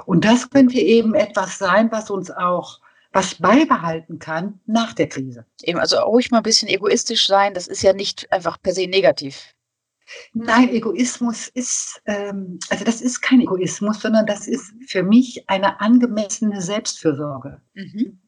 [0.05, 2.79] Und das könnte eben etwas sein, was uns auch
[3.11, 5.45] was beibehalten kann nach der Krise.
[5.61, 8.87] Eben, also ruhig mal ein bisschen egoistisch sein, das ist ja nicht einfach per se
[8.87, 9.53] negativ.
[10.33, 15.81] Nein, Egoismus ist, ähm, also das ist kein Egoismus, sondern das ist für mich eine
[15.81, 17.61] angemessene Selbstfürsorge.
[17.73, 18.19] Mhm.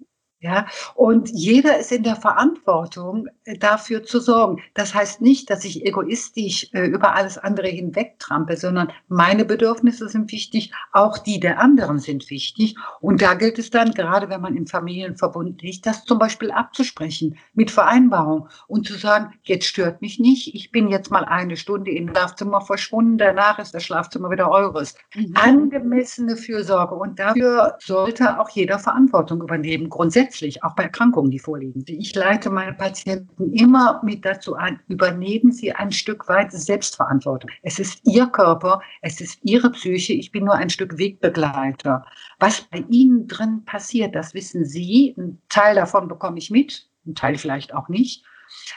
[0.41, 4.61] Ja, und jeder ist in der Verantwortung, äh, dafür zu sorgen.
[4.73, 10.31] Das heißt nicht, dass ich egoistisch äh, über alles andere hinwegtrampe, sondern meine Bedürfnisse sind
[10.31, 12.77] wichtig, auch die der anderen sind wichtig.
[13.01, 17.37] Und da gilt es dann, gerade wenn man im Familienverbund liegt, das zum Beispiel abzusprechen
[17.53, 21.91] mit Vereinbarung und zu sagen, jetzt stört mich nicht, ich bin jetzt mal eine Stunde
[21.91, 24.95] im Schlafzimmer verschwunden, danach ist das Schlafzimmer wieder eures.
[25.15, 25.33] Mhm.
[25.35, 26.95] Angemessene Fürsorge.
[26.95, 29.89] Und dafür sollte auch jeder Verantwortung übernehmen.
[29.89, 31.83] Grundsätzlich grundsätzlich, auch bei Erkrankungen, die vorliegen.
[31.87, 37.49] Ich leite meine Patienten immer mit dazu an, übernehmen Sie ein Stück weit Selbstverantwortung.
[37.63, 42.05] Es ist Ihr Körper, es ist Ihre Psyche, ich bin nur ein Stück Wegbegleiter.
[42.39, 45.15] Was bei Ihnen drin passiert, das wissen Sie.
[45.17, 48.23] Ein Teil davon bekomme ich mit, ein Teil vielleicht auch nicht.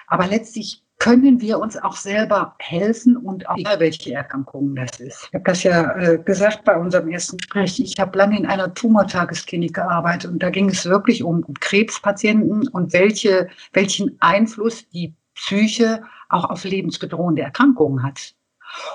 [0.06, 5.26] Aber letztlich können wir uns auch selber helfen und auch egal welche Erkrankungen das ist.
[5.28, 7.80] Ich habe das ja äh, gesagt bei unserem ersten Gespräch.
[7.80, 12.92] Ich habe lange in einer Tumortagesklinik gearbeitet und da ging es wirklich um Krebspatienten und
[12.92, 18.34] welche, welchen Einfluss die Psyche auch auf lebensbedrohende Erkrankungen hat.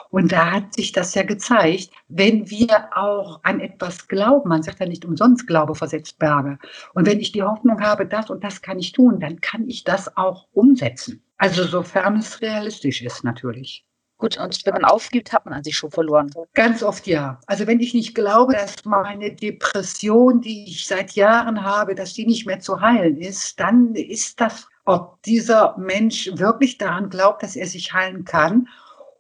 [0.10, 4.80] Und da hat sich das ja gezeigt, wenn wir auch an etwas glauben, man sagt
[4.80, 6.58] ja nicht umsonst, Glaube versetzt Berge.
[6.94, 9.84] Und wenn ich die Hoffnung habe, das und das kann ich tun, dann kann ich
[9.84, 11.22] das auch umsetzen.
[11.38, 13.86] Also sofern es realistisch ist natürlich.
[14.20, 16.32] Gut, und wenn man aufgibt, hat man an sich schon verloren.
[16.56, 17.40] Ganz oft ja.
[17.46, 22.26] Also wenn ich nicht glaube, dass meine Depression, die ich seit Jahren habe, dass die
[22.26, 27.56] nicht mehr zu heilen ist, dann ist das, ob dieser Mensch wirklich daran glaubt, dass
[27.56, 28.68] er sich heilen kann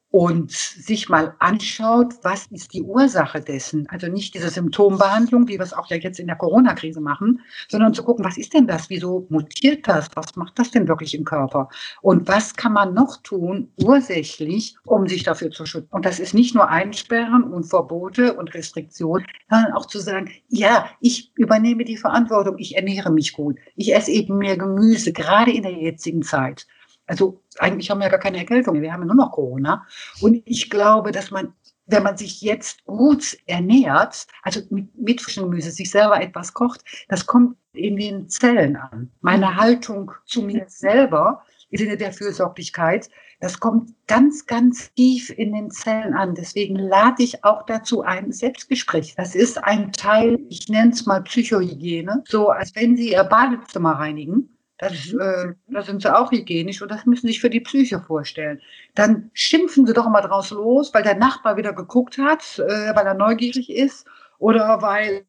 [0.09, 3.87] und sich mal anschaut, was ist die Ursache dessen.
[3.89, 7.93] Also nicht diese Symptombehandlung, wie wir es auch ja jetzt in der Corona-Krise machen, sondern
[7.93, 8.89] zu gucken, was ist denn das?
[8.89, 10.07] Wieso mutiert das?
[10.15, 11.69] Was macht das denn wirklich im Körper?
[12.01, 15.89] Und was kann man noch tun, ursächlich, um sich dafür zu schützen?
[15.91, 20.89] Und das ist nicht nur Einsperren und Verbote und Restriktionen, sondern auch zu sagen, ja,
[21.01, 25.63] ich übernehme die Verantwortung, ich ernähre mich gut, ich esse eben mehr Gemüse, gerade in
[25.63, 26.65] der jetzigen Zeit.
[27.07, 29.85] Also eigentlich haben wir ja gar keine Erkältung mehr, wir haben ja nur noch Corona.
[30.21, 31.53] Und ich glaube, dass man,
[31.85, 37.25] wenn man sich jetzt gut ernährt, also mit, mit Gemüse, sich selber etwas kocht, das
[37.25, 39.09] kommt in den Zellen an.
[39.21, 45.53] Meine Haltung zu mir selber im Sinne der Fürsorglichkeit, das kommt ganz, ganz tief in
[45.53, 46.33] den Zellen an.
[46.33, 49.13] Deswegen lade ich auch dazu ein Selbstgespräch.
[49.15, 53.91] Das ist ein Teil, ich nenne es mal Psychohygiene, so als wenn Sie Ihr Badezimmer
[53.91, 57.59] reinigen das, äh, da sind sie auch hygienisch und das müssen sie sich für die
[57.61, 58.61] Psyche vorstellen.
[58.95, 63.05] Dann schimpfen sie doch mal draus los, weil der Nachbar wieder geguckt hat, äh, weil
[63.07, 64.05] er neugierig ist
[64.37, 65.25] oder weil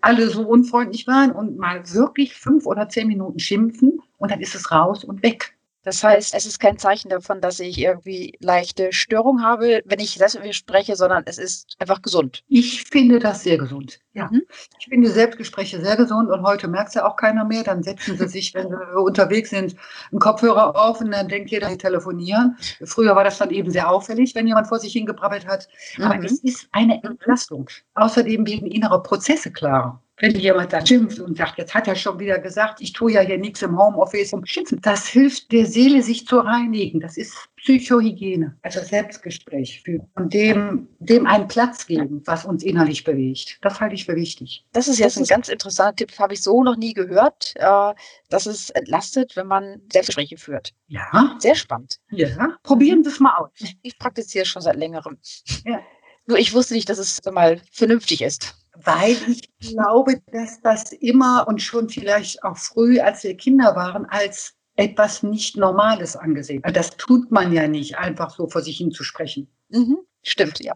[0.00, 4.54] alle so unfreundlich waren und mal wirklich fünf oder zehn Minuten schimpfen und dann ist
[4.54, 5.56] es raus und weg.
[5.84, 10.18] Das heißt, es ist kein Zeichen davon, dass ich irgendwie leichte Störung habe, wenn ich
[10.18, 12.44] mir spreche, sondern es ist einfach gesund.
[12.48, 13.98] Ich finde das sehr gesund.
[14.12, 14.28] Ja.
[14.30, 14.42] Mhm.
[14.78, 17.64] Ich finde Selbstgespräche sehr gesund und heute merkt es ja auch keiner mehr.
[17.64, 19.74] Dann setzen sie sich, wenn sie unterwegs sind,
[20.10, 22.56] einen Kopfhörer auf und dann denkt jeder, sie telefonieren.
[22.84, 25.68] Früher war das dann eben sehr auffällig, wenn jemand vor sich hingebrabbelt hat.
[25.98, 26.24] Aber mhm.
[26.24, 27.68] es ist eine Entlastung.
[27.94, 32.18] Außerdem werden innere Prozesse klarer wenn jemand dann schimpft und sagt, jetzt hat er schon
[32.18, 34.80] wieder gesagt, ich tue ja hier nichts im Homeoffice um Schimpfen.
[34.82, 37.00] Das hilft der Seele, sich zu reinigen.
[37.00, 43.04] Das ist Psychohygiene, also Selbstgespräch führen und dem, dem einen Platz geben, was uns innerlich
[43.04, 43.58] bewegt.
[43.62, 44.66] Das halte ich für wichtig.
[44.72, 47.94] Das ist jetzt das ein ganz interessanter Tipp, habe ich so noch nie gehört, äh,
[48.28, 50.72] dass es entlastet, wenn man Selbstgespräche führt.
[50.88, 51.36] Ja.
[51.38, 51.98] Sehr spannend.
[52.10, 52.58] Ja.
[52.62, 53.50] Probieren Sie es mal aus.
[53.82, 55.18] Ich praktiziere schon seit längerem.
[55.64, 55.80] Ja.
[56.26, 58.54] Nur ich wusste nicht, dass es mal vernünftig ist
[58.84, 64.06] weil ich glaube, dass das immer und schon vielleicht auch früh, als wir Kinder waren,
[64.06, 66.62] als etwas nicht Normales angesehen.
[66.72, 69.48] Das tut man ja nicht, einfach so vor sich hin zu sprechen.
[69.68, 69.98] Mhm.
[70.22, 70.74] Stimmt, ja.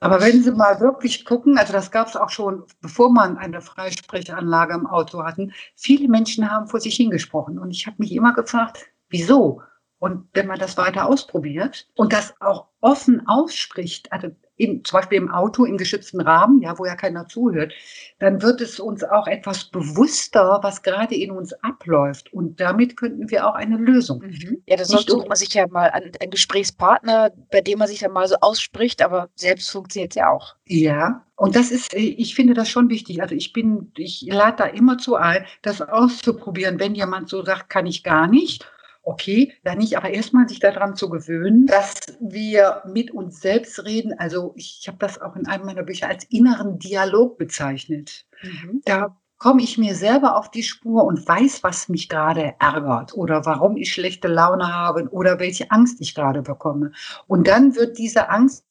[0.00, 3.60] Aber wenn Sie mal wirklich gucken, also das gab es auch schon, bevor man eine
[3.60, 7.58] Freisprechanlage im Auto hatten, viele Menschen haben vor sich hingesprochen.
[7.58, 9.62] Und ich habe mich immer gefragt, wieso?
[9.98, 14.28] Und wenn man das weiter ausprobiert und das auch offen ausspricht, also
[14.58, 17.72] in, zum Beispiel im Auto, im geschützten Rahmen, ja, wo ja keiner zuhört,
[18.18, 22.32] dann wird es uns auch etwas bewusster, was gerade in uns abläuft.
[22.32, 24.20] Und damit könnten wir auch eine Lösung.
[24.20, 24.62] Mhm.
[24.66, 28.12] Ja, da sucht man sich ja mal einen, einen Gesprächspartner, bei dem man sich dann
[28.12, 30.56] mal so ausspricht, aber selbst funktioniert es ja auch.
[30.66, 33.22] Ja, und das ist, ich finde das schon wichtig.
[33.22, 37.70] Also ich bin, ich lade da immer zu ein, das auszuprobieren, wenn jemand so sagt,
[37.70, 38.68] kann ich gar nicht
[39.08, 44.14] okay, dann nicht, aber erstmal sich daran zu gewöhnen, dass wir mit uns selbst reden.
[44.18, 48.26] Also ich habe das auch in einem meiner Bücher als inneren Dialog bezeichnet.
[48.42, 48.82] Mhm.
[48.84, 53.46] Da komme ich mir selber auf die Spur und weiß, was mich gerade ärgert oder
[53.46, 56.92] warum ich schlechte Laune habe oder welche Angst ich gerade bekomme.
[57.26, 58.66] Und dann wird diese Angst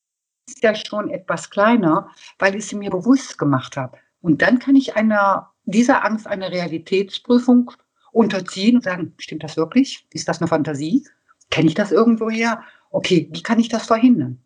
[0.62, 3.98] ja schon etwas kleiner, weil ich sie mir bewusst gemacht habe.
[4.22, 7.72] Und dann kann ich einer, dieser Angst eine Realitätsprüfung
[8.18, 10.08] unterziehen und sagen, stimmt das wirklich?
[10.12, 11.06] Ist das eine Fantasie?
[11.50, 12.62] Kenne ich das irgendwoher?
[12.90, 14.42] Okay, wie kann ich das verhindern?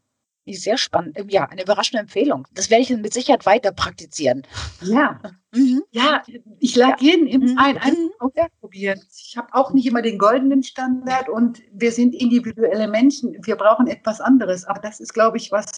[0.47, 1.17] Sehr spannend.
[1.29, 2.47] Ja, eine überraschende Empfehlung.
[2.51, 4.41] Das werde ich mit Sicherheit weiter praktizieren.
[4.81, 5.21] Ja,
[5.53, 5.83] mhm.
[5.91, 6.23] ja
[6.59, 7.11] ich lade ja.
[7.11, 7.57] jeden im mhm.
[7.57, 8.59] ein, einfach mhm.
[8.59, 8.99] probieren.
[9.15, 13.37] Ich habe auch nicht immer den goldenen Standard und wir sind individuelle Menschen.
[13.45, 14.65] Wir brauchen etwas anderes.
[14.65, 15.71] Aber das ist, glaube ich, was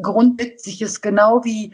[0.00, 1.72] Grundsätzliches, genau wie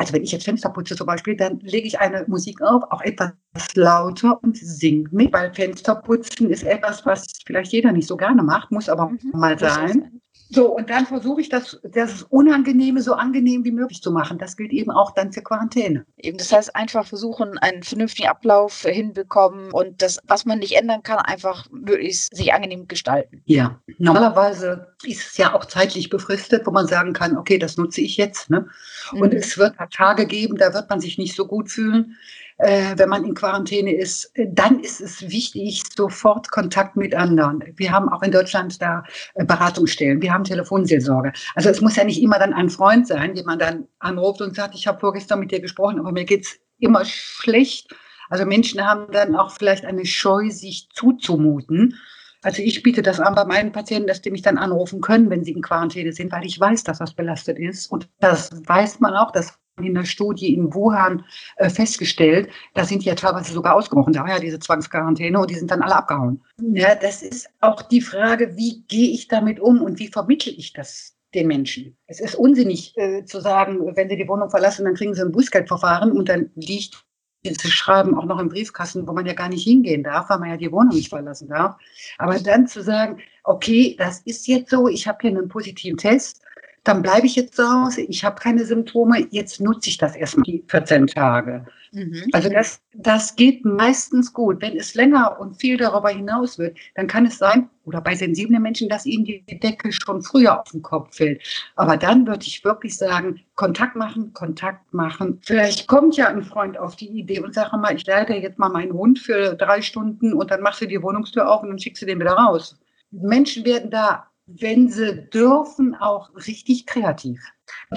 [0.00, 3.02] also wenn ich jetzt Fenster putze zum Beispiel, dann lege ich eine Musik auf, auch
[3.02, 3.32] etwas
[3.74, 8.70] lauter und singe mit, weil Fensterputzen ist etwas, was vielleicht jeder nicht so gerne macht,
[8.70, 9.18] muss aber mhm.
[9.34, 10.22] mal sein.
[10.52, 14.36] So, und dann versuche ich das, das Unangenehme so angenehm wie möglich zu machen.
[14.36, 16.04] Das gilt eben auch dann für Quarantäne.
[16.18, 21.04] Eben, das heißt, einfach versuchen, einen vernünftigen Ablauf hinbekommen und das, was man nicht ändern
[21.04, 23.42] kann, einfach möglichst sich angenehm gestalten.
[23.46, 28.00] Ja, normalerweise ist es ja auch zeitlich befristet, wo man sagen kann, okay, das nutze
[28.00, 28.50] ich jetzt.
[28.50, 28.66] Ne?
[29.12, 29.38] Und mhm.
[29.38, 32.16] es wird Tage geben, da wird man sich nicht so gut fühlen
[32.60, 37.62] äh, wenn man in Quarantäne ist, äh, dann ist es wichtig, sofort Kontakt mit anderen.
[37.76, 39.02] Wir haben auch in Deutschland da
[39.34, 41.32] äh, Beratungsstellen, wir haben Telefonseelsorge.
[41.54, 44.54] Also es muss ja nicht immer dann ein Freund sein, den man dann anruft und
[44.54, 47.94] sagt, ich habe vorgestern mit dir gesprochen, aber mir geht's immer schlecht.
[48.28, 51.98] Also Menschen haben dann auch vielleicht eine Scheu, sich zuzumuten.
[52.42, 55.44] Also ich biete das an bei meinen Patienten, dass die mich dann anrufen können, wenn
[55.44, 57.90] sie in Quarantäne sind, weil ich weiß, dass das belastet ist.
[57.90, 61.24] Und das weiß man auch, das in der Studie in Wuhan
[61.56, 64.12] äh, festgestellt, da sind ja teilweise sogar ausgebrochen.
[64.12, 66.42] Da war ja diese Zwangsquarantäne und die sind dann alle abgehauen.
[66.60, 70.72] Ja, das ist auch die Frage, wie gehe ich damit um und wie vermittle ich
[70.72, 71.96] das den Menschen.
[72.06, 75.32] Es ist unsinnig äh, zu sagen, wenn sie die Wohnung verlassen, dann kriegen sie ein
[75.32, 77.04] Bußgeldverfahren und dann liegt
[77.42, 80.50] zu schreiben, auch noch im Briefkasten, wo man ja gar nicht hingehen darf, weil man
[80.50, 81.76] ja die Wohnung nicht verlassen darf.
[82.18, 86.42] Aber dann zu sagen, okay, das ist jetzt so, ich habe hier einen positiven Test,
[86.84, 90.44] dann bleibe ich jetzt zu Hause, ich habe keine Symptome, jetzt nutze ich das erstmal
[90.44, 91.66] die 14 Tage.
[91.92, 92.22] Mhm.
[92.32, 94.62] Also das, das geht meistens gut.
[94.62, 98.62] Wenn es länger und viel darüber hinaus wird, dann kann es sein, oder bei sensiblen
[98.62, 101.42] Menschen, dass ihnen die Decke schon früher auf den Kopf fällt.
[101.76, 105.40] Aber dann würde ich wirklich sagen, Kontakt machen, Kontakt machen.
[105.42, 108.68] Vielleicht kommt ja ein Freund auf die Idee und sagt mal, ich leite jetzt mal
[108.68, 112.02] meinen Hund für drei Stunden und dann machst du die Wohnungstür auf und dann schickst
[112.02, 112.78] du den wieder raus.
[113.10, 117.40] Menschen werden da wenn sie dürfen, auch richtig kreativ.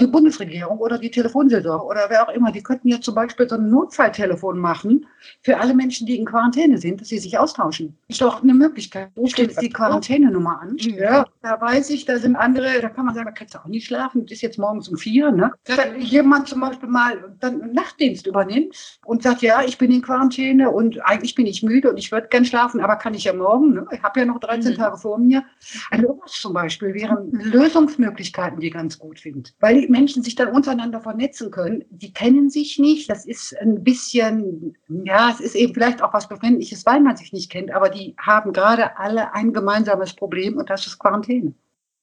[0.00, 3.56] Die Bundesregierung oder die Telefonseelsorge oder wer auch immer, die könnten ja zum Beispiel so
[3.56, 5.06] ein Notfalltelefon machen
[5.42, 7.96] für alle Menschen, die in Quarantäne sind, dass sie sich austauschen.
[8.08, 9.10] Ist doch eine Möglichkeit.
[9.16, 10.70] Ruft jetzt die Quarantänenummer an.
[10.72, 10.94] Mhm.
[10.98, 13.66] Ja, da weiß ich, da sind andere, da kann man sagen, da kannst du auch
[13.66, 15.30] nicht schlafen, ist jetzt morgens um vier.
[15.30, 15.52] Ne?
[15.66, 20.70] Wenn jemand zum Beispiel mal dann Nachtdienst übernimmt und sagt, ja, ich bin in Quarantäne
[20.70, 23.74] und eigentlich bin ich müde und ich würde gern schlafen, aber kann ich ja morgen.
[23.74, 23.86] Ne?
[23.92, 24.76] Ich habe ja noch 13 mhm.
[24.76, 25.44] Tage vor mir.
[25.90, 31.00] Also zum Beispiel wären Lösungsmöglichkeiten, die ganz gut sind weil die Menschen sich dann untereinander
[31.00, 31.86] vernetzen können.
[31.88, 33.08] Die kennen sich nicht.
[33.08, 37.32] Das ist ein bisschen, ja, es ist eben vielleicht auch was Befremdliches, weil man sich
[37.32, 41.54] nicht kennt, aber die haben gerade alle ein gemeinsames Problem und das ist Quarantäne.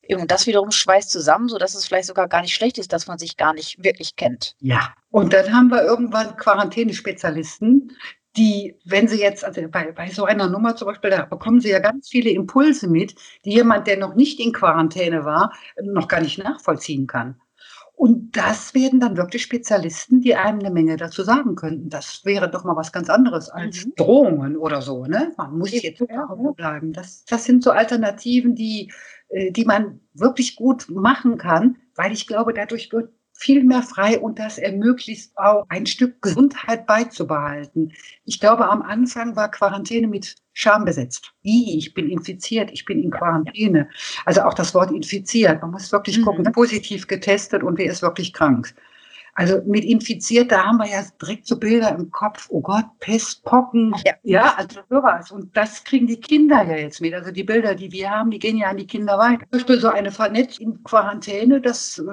[0.10, 3.20] Und das wiederum schweißt zusammen, sodass es vielleicht sogar gar nicht schlecht ist, dass man
[3.20, 4.56] sich gar nicht wirklich kennt.
[4.60, 7.92] Ja, und dann haben wir irgendwann Quarantänespezialisten,
[8.38, 11.70] die, wenn Sie jetzt, also bei, bei so einer Nummer zum Beispiel, da bekommen Sie
[11.70, 13.14] ja ganz viele Impulse mit,
[13.46, 15.54] die jemand, der noch nicht in Quarantäne war,
[15.84, 17.40] noch gar nicht nachvollziehen kann.
[18.02, 21.90] Und das werden dann wirklich Spezialisten, die einem eine Menge dazu sagen könnten.
[21.90, 23.94] Das wäre doch mal was ganz anderes als mhm.
[23.96, 25.06] Drohungen oder so.
[25.06, 25.32] Ne?
[25.38, 26.26] Man muss jetzt ja.
[26.56, 26.94] bleiben.
[26.94, 28.92] Das, das sind so Alternativen, die,
[29.30, 34.20] äh, die man wirklich gut machen kann, weil ich glaube, dadurch wird viel mehr frei
[34.20, 37.92] und das ermöglicht auch ein Stück Gesundheit beizubehalten.
[38.24, 41.34] Ich glaube, am Anfang war Quarantäne mit Scham besetzt.
[41.44, 43.90] I, ich bin infiziert, ich bin in Quarantäne.
[44.26, 45.60] Also auch das Wort infiziert.
[45.64, 46.26] Man muss wirklich mhm.
[46.26, 48.76] gucken, positiv getestet und wer ist wirklich krank.
[49.34, 53.44] Also mit infiziert, da haben wir ja direkt so Bilder im Kopf, oh Gott, Pest,
[53.44, 55.32] Pocken, ja, ja also sowas.
[55.32, 57.14] Und das kriegen die Kinder ja jetzt mit.
[57.14, 59.46] Also die Bilder, die wir haben, die gehen ja an die Kinder weiter.
[59.50, 62.04] Zum Beispiel so eine Vernetzt in Quarantäne, das, äh,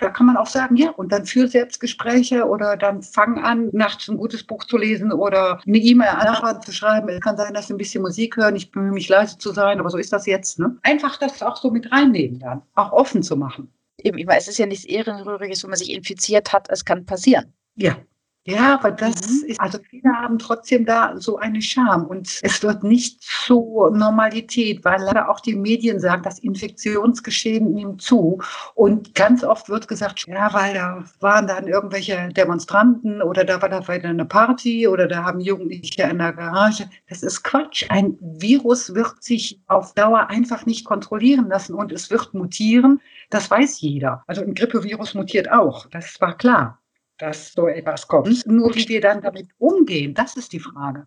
[0.00, 4.08] da kann man auch sagen, ja, und dann für Selbstgespräche oder dann fang an, nachts
[4.08, 7.08] ein gutes Buch zu lesen oder eine E-Mail an zu schreiben.
[7.08, 9.80] Es kann sein, dass sie ein bisschen Musik hören, ich bemühe mich leise zu sein,
[9.80, 10.58] aber so ist das jetzt.
[10.58, 10.76] Ne?
[10.82, 13.70] Einfach das auch so mit reinnehmen dann, auch offen zu machen
[14.02, 17.06] eben, ich meine, es ist ja nichts Ehrenrühriges, wenn man sich infiziert hat, es kann
[17.06, 17.52] passieren.
[17.76, 17.98] Ja.
[18.46, 19.48] Ja, aber das mhm.
[19.48, 24.84] ist, also viele haben trotzdem da so eine Scham und es wird nicht zur Normalität,
[24.84, 28.40] weil leider auch die Medien sagen, das Infektionsgeschehen nimmt zu.
[28.74, 33.68] Und ganz oft wird gesagt, ja, weil da waren dann irgendwelche Demonstranten oder da war
[33.68, 36.88] da weiter eine Party oder da haben Jugendliche in der Garage.
[37.08, 37.86] Das ist Quatsch.
[37.88, 43.00] Ein Virus wird sich auf Dauer einfach nicht kontrollieren lassen und es wird mutieren.
[43.30, 44.22] Das weiß jeder.
[44.28, 45.86] Also ein Grippevirus mutiert auch.
[45.90, 46.78] Das war klar,
[47.18, 48.46] dass so etwas kommt.
[48.46, 51.06] Nur wie wir dann damit umgehen, das ist die Frage.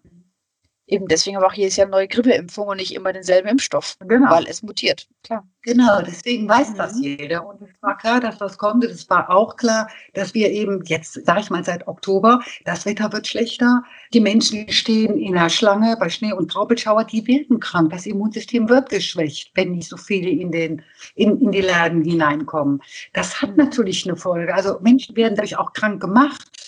[0.89, 4.31] Eben deswegen aber auch hier ist ja neue Grippeimpfung und nicht immer denselben Impfstoff, genau.
[4.31, 5.07] weil es mutiert.
[5.23, 5.47] Klar.
[5.61, 7.03] Genau, deswegen weiß das mhm.
[7.03, 7.45] jeder.
[7.45, 8.83] Und es war klar, dass das kommt.
[8.83, 12.87] Und es war auch klar, dass wir eben jetzt, sage ich mal, seit Oktober, das
[12.87, 13.83] Wetter wird schlechter.
[14.11, 17.91] Die Menschen stehen in der Schlange bei Schnee und Graupelschauer, die werden krank.
[17.91, 20.81] Das Immunsystem wird geschwächt, wenn nicht so viele in, den,
[21.13, 22.81] in, in die Laden hineinkommen.
[23.13, 24.55] Das hat natürlich eine Folge.
[24.55, 26.58] Also Menschen werden dadurch auch krank gemacht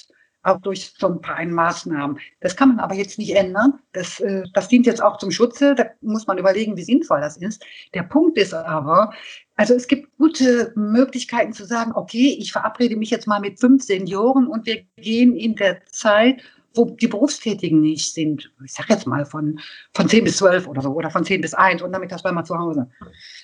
[0.44, 2.20] auch durch so ein paar Maßnahmen.
[2.40, 3.80] Das kann man aber jetzt nicht ändern.
[3.94, 5.76] Das, äh, das dient jetzt auch zum Schutze.
[5.76, 7.64] Da muss man überlegen, wie sinnvoll das ist.
[7.94, 9.12] Der Punkt ist aber,
[9.56, 13.84] also es gibt gute Möglichkeiten zu sagen, okay, ich verabrede mich jetzt mal mit fünf
[13.84, 16.42] Senioren und wir gehen in der Zeit,
[16.74, 19.60] wo die Berufstätigen nicht sind, ich sag jetzt mal von,
[19.94, 22.32] von 10 bis 12 oder so, oder von 10 bis 1 und damit das bei
[22.32, 22.90] mal zu Hause.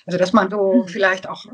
[0.06, 0.88] Also dass man so hm.
[0.88, 1.44] vielleicht auch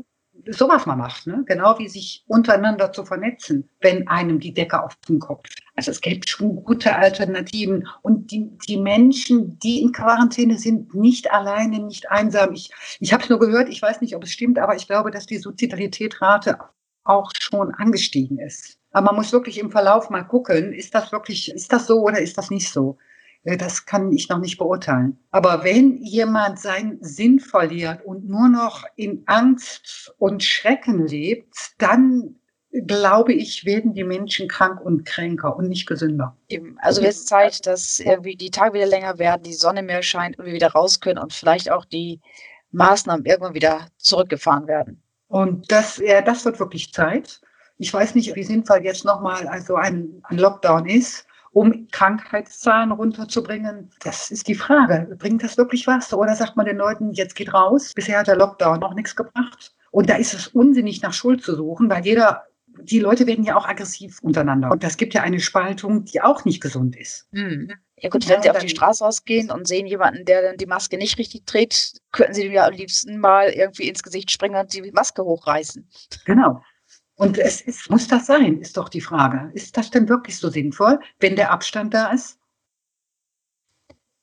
[0.47, 1.43] sowas mal macht, ne?
[1.45, 5.49] genau wie sich untereinander zu vernetzen, wenn einem die Decke auf den Kopf.
[5.75, 11.31] Also es gibt schon gute Alternativen und die, die Menschen, die in Quarantäne sind, nicht
[11.31, 12.53] alleine, nicht einsam.
[12.53, 15.11] Ich, ich habe es nur gehört, ich weiß nicht, ob es stimmt, aber ich glaube,
[15.11, 16.59] dass die Sozialitätsrate
[17.03, 18.77] auch schon angestiegen ist.
[18.91, 22.19] Aber man muss wirklich im Verlauf mal gucken, ist das wirklich, ist das so oder
[22.19, 22.97] ist das nicht so?
[23.45, 25.17] Äh, das kann ich noch nicht beurteilen.
[25.31, 32.35] Aber wenn jemand seinen Sinn verliert und nur noch in Angst und Schrecken lebt, dann
[32.87, 36.35] glaube ich, werden die Menschen krank und kränker und nicht gesünder.
[36.49, 36.77] Eben.
[36.79, 40.37] Also es ist Zeit, dass irgendwie die Tage wieder länger werden, die Sonne mehr scheint
[40.37, 42.19] und wir wieder raus können und vielleicht auch die
[42.71, 45.01] Maßnahmen irgendwann wieder zurückgefahren werden.
[45.27, 47.39] Und das, ja, das wird wirklich Zeit.
[47.77, 51.25] Ich weiß nicht, wie sinnvoll jetzt nochmal also ein, ein Lockdown ist
[51.55, 53.89] um Krankheitszahlen runterzubringen?
[54.03, 55.15] Das ist die Frage.
[55.17, 56.13] Bringt das wirklich was?
[56.13, 57.93] Oder sagt man den Leuten, jetzt geht raus?
[57.95, 59.73] Bisher hat der Lockdown noch nichts gebracht.
[59.89, 62.43] Und da ist es unsinnig, nach Schuld zu suchen, weil jeder,
[62.81, 64.69] die Leute werden ja auch aggressiv untereinander.
[64.69, 67.25] Und das gibt ja eine Spaltung, die auch nicht gesund ist.
[67.31, 67.71] Hm.
[67.99, 70.97] Ja gut, wenn Sie auf die Straße rausgehen und sehen jemanden, der dann die Maske
[70.97, 74.73] nicht richtig trägt, könnten Sie dem ja am liebsten mal irgendwie ins Gesicht springen und
[74.73, 75.87] die Maske hochreißen.
[76.25, 76.61] Genau.
[77.15, 79.49] Und es ist, muss das sein, ist doch die Frage.
[79.53, 82.39] Ist das denn wirklich so sinnvoll, wenn der Abstand da ist?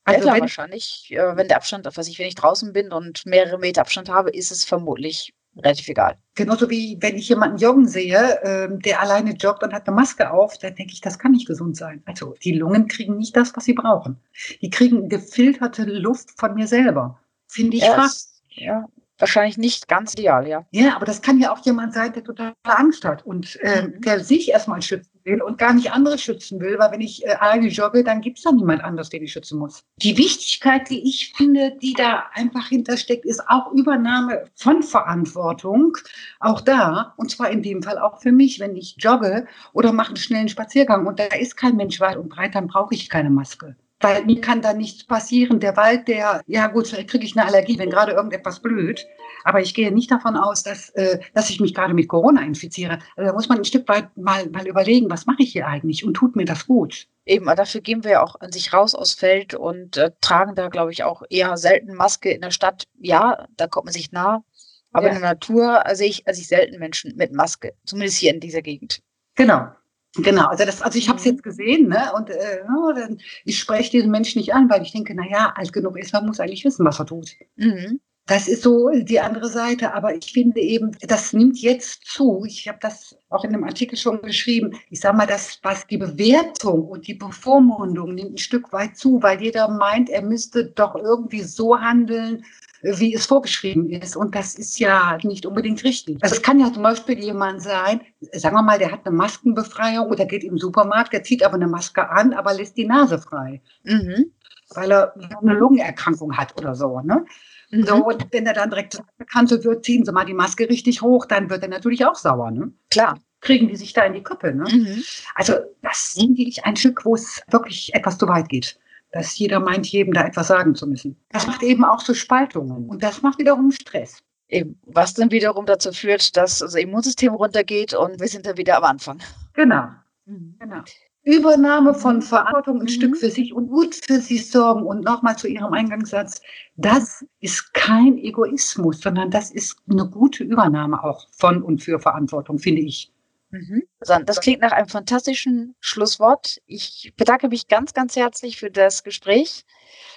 [0.05, 3.25] Also ja, klar, wenn, wahrscheinlich, wenn der Abstand, was ich, wenn ich draußen bin und
[3.25, 6.19] mehrere Meter Abstand habe, ist es vermutlich relativ egal.
[6.35, 10.31] Genauso wie wenn ich jemanden joggen sehe, ähm, der alleine joggt und hat eine Maske
[10.31, 12.03] auf, dann denke ich, das kann nicht gesund sein.
[12.07, 14.19] Also die Lungen kriegen nicht das, was sie brauchen.
[14.61, 17.21] Die kriegen gefilterte Luft von mir selber.
[17.47, 18.43] Finde ich ja, fast.
[18.51, 18.89] Ja,
[19.23, 20.67] wahrscheinlich nicht ganz ideal, ja.
[20.73, 24.01] Ja, aber das kann ja auch jemand sein, der total Angst hat und äh, mhm.
[24.03, 27.35] der sich erstmal schützen will und gar nicht andere schützen will, weil wenn ich äh,
[27.35, 29.85] alleine jogge, dann gibt es da niemand anders, den ich schützen muss.
[29.99, 35.97] Die Wichtigkeit, die ich finde, die da einfach hintersteckt, ist auch Übernahme von Verantwortung,
[36.41, 40.09] auch da, und zwar in dem Fall auch für mich, wenn ich jogge oder mache
[40.09, 43.31] einen schnellen Spaziergang und da ist kein Mensch weit und breit, dann brauche ich keine
[43.31, 45.61] Maske weil mir kann da nichts passieren.
[45.61, 49.07] Der Wald, der, ja gut, vielleicht kriege ich eine Allergie, wenn gerade irgendetwas blüht.
[49.45, 52.99] Aber ich gehe nicht davon aus, dass, äh, dass ich mich gerade mit Corona infiziere.
[53.17, 56.05] Also da muss man ein Stück weit mal, mal überlegen, was mache ich hier eigentlich
[56.05, 57.07] und tut mir das gut?
[57.25, 60.69] Eben, dafür gehen wir ja auch an sich raus aus Feld und äh, tragen da,
[60.69, 62.85] glaube ich, auch eher selten Maske in der Stadt.
[62.99, 64.45] Ja, da kommt man sich nah.
[64.93, 65.15] Aber ja.
[65.15, 68.63] in der Natur sehe ich, also ich selten Menschen mit Maske, zumindest hier in dieser
[68.63, 69.01] Gegend.
[69.35, 69.69] Genau.
[70.17, 72.13] Genau, also das, also ich habe es jetzt gesehen, ne?
[72.15, 76.13] Und äh, ich spreche diesen Menschen nicht an, weil ich denke, naja, alt genug ist,
[76.13, 77.31] man muss eigentlich wissen, was er tut.
[77.57, 78.01] Mhm.
[78.27, 82.45] Das ist so die andere Seite, aber ich finde eben, das nimmt jetzt zu.
[82.47, 84.79] Ich habe das auch in einem Artikel schon geschrieben.
[84.91, 89.21] Ich sage mal, das, was die Bewertung und die Bevormundung nimmt ein Stück weit zu,
[89.23, 92.45] weil jeder meint, er müsste doch irgendwie so handeln,
[92.83, 94.17] wie es vorgeschrieben ist.
[94.17, 96.19] Und das ist ja nicht unbedingt richtig.
[96.21, 98.01] Also es kann ja zum Beispiel jemand sein,
[98.33, 101.69] sagen wir mal, der hat eine Maskenbefreiung oder geht im Supermarkt, der zieht aber eine
[101.69, 103.63] Maske an, aber lässt die Nase frei.
[103.85, 104.33] Mhm.
[104.75, 107.01] Weil er eine Lungenerkrankung hat oder so.
[107.01, 107.25] Ne?
[107.71, 107.87] Mhm.
[107.87, 111.27] So, und wenn er dann direkt Bekannte wird, ziehen Sie mal die Maske richtig hoch,
[111.27, 112.51] dann wird er natürlich auch sauer.
[112.51, 112.73] Ne?
[112.91, 113.19] Klar.
[113.41, 114.55] Kriegen die sich da in die Köppe.
[114.55, 114.65] Ne?
[114.71, 115.03] Mhm.
[115.35, 118.79] Also das finde ich ein Stück, wo es wirklich etwas zu weit geht
[119.13, 121.17] dass jeder meint, jedem da etwas sagen zu müssen.
[121.31, 124.19] Das macht eben auch so Spaltungen und das macht wiederum Stress.
[124.49, 128.77] Eben, was dann wiederum dazu führt, dass das Immunsystem runtergeht und wir sind dann wieder
[128.77, 129.19] am Anfang.
[129.55, 129.89] Genau.
[130.27, 130.57] Mhm.
[130.59, 130.83] genau.
[131.25, 132.21] Übernahme von.
[132.21, 132.89] Verantwortung ein mhm.
[132.89, 134.83] Stück für sich und gut für sich sorgen.
[134.83, 136.43] Und nochmal zu Ihrem Eingangssatz,
[136.77, 142.59] das ist kein Egoismus, sondern das ist eine gute Übernahme auch von und für Verantwortung,
[142.59, 143.13] finde ich.
[143.53, 143.83] Mhm.
[144.01, 146.59] Das klingt nach einem fantastischen Schlusswort.
[146.67, 149.65] Ich bedanke mich ganz, ganz herzlich für das Gespräch.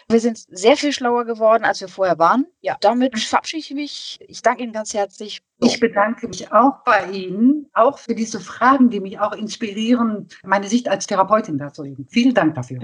[0.07, 2.47] Wir sind sehr viel schlauer geworden, als wir vorher waren.
[2.61, 4.19] Ja, damit verabschiede ich mich.
[4.27, 5.41] Ich danke Ihnen ganz herzlich.
[5.59, 10.69] Ich bedanke mich auch bei Ihnen, auch für diese Fragen, die mich auch inspirieren, meine
[10.69, 12.07] Sicht als Therapeutin darzulegen.
[12.09, 12.79] Vielen Dank dafür.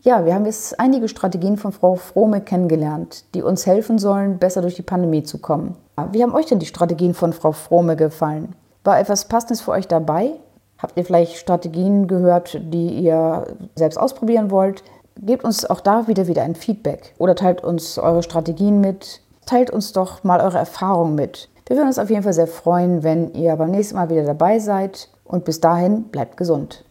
[0.00, 4.60] Ja, wir haben jetzt einige Strategien von Frau Frohme kennengelernt, die uns helfen sollen, besser
[4.60, 5.76] durch die Pandemie zu kommen.
[6.10, 8.56] Wie haben euch denn die Strategien von Frau Frohme gefallen?
[8.84, 10.32] War etwas Passendes für euch dabei?
[10.78, 14.82] Habt ihr vielleicht Strategien gehört, die ihr selbst ausprobieren wollt?
[15.20, 19.20] Gebt uns auch da wieder wieder ein Feedback oder teilt uns eure Strategien mit.
[19.46, 21.48] Teilt uns doch mal eure Erfahrungen mit.
[21.66, 24.58] Wir würden uns auf jeden Fall sehr freuen, wenn ihr beim nächsten Mal wieder dabei
[24.58, 25.08] seid.
[25.24, 26.84] Und bis dahin bleibt gesund.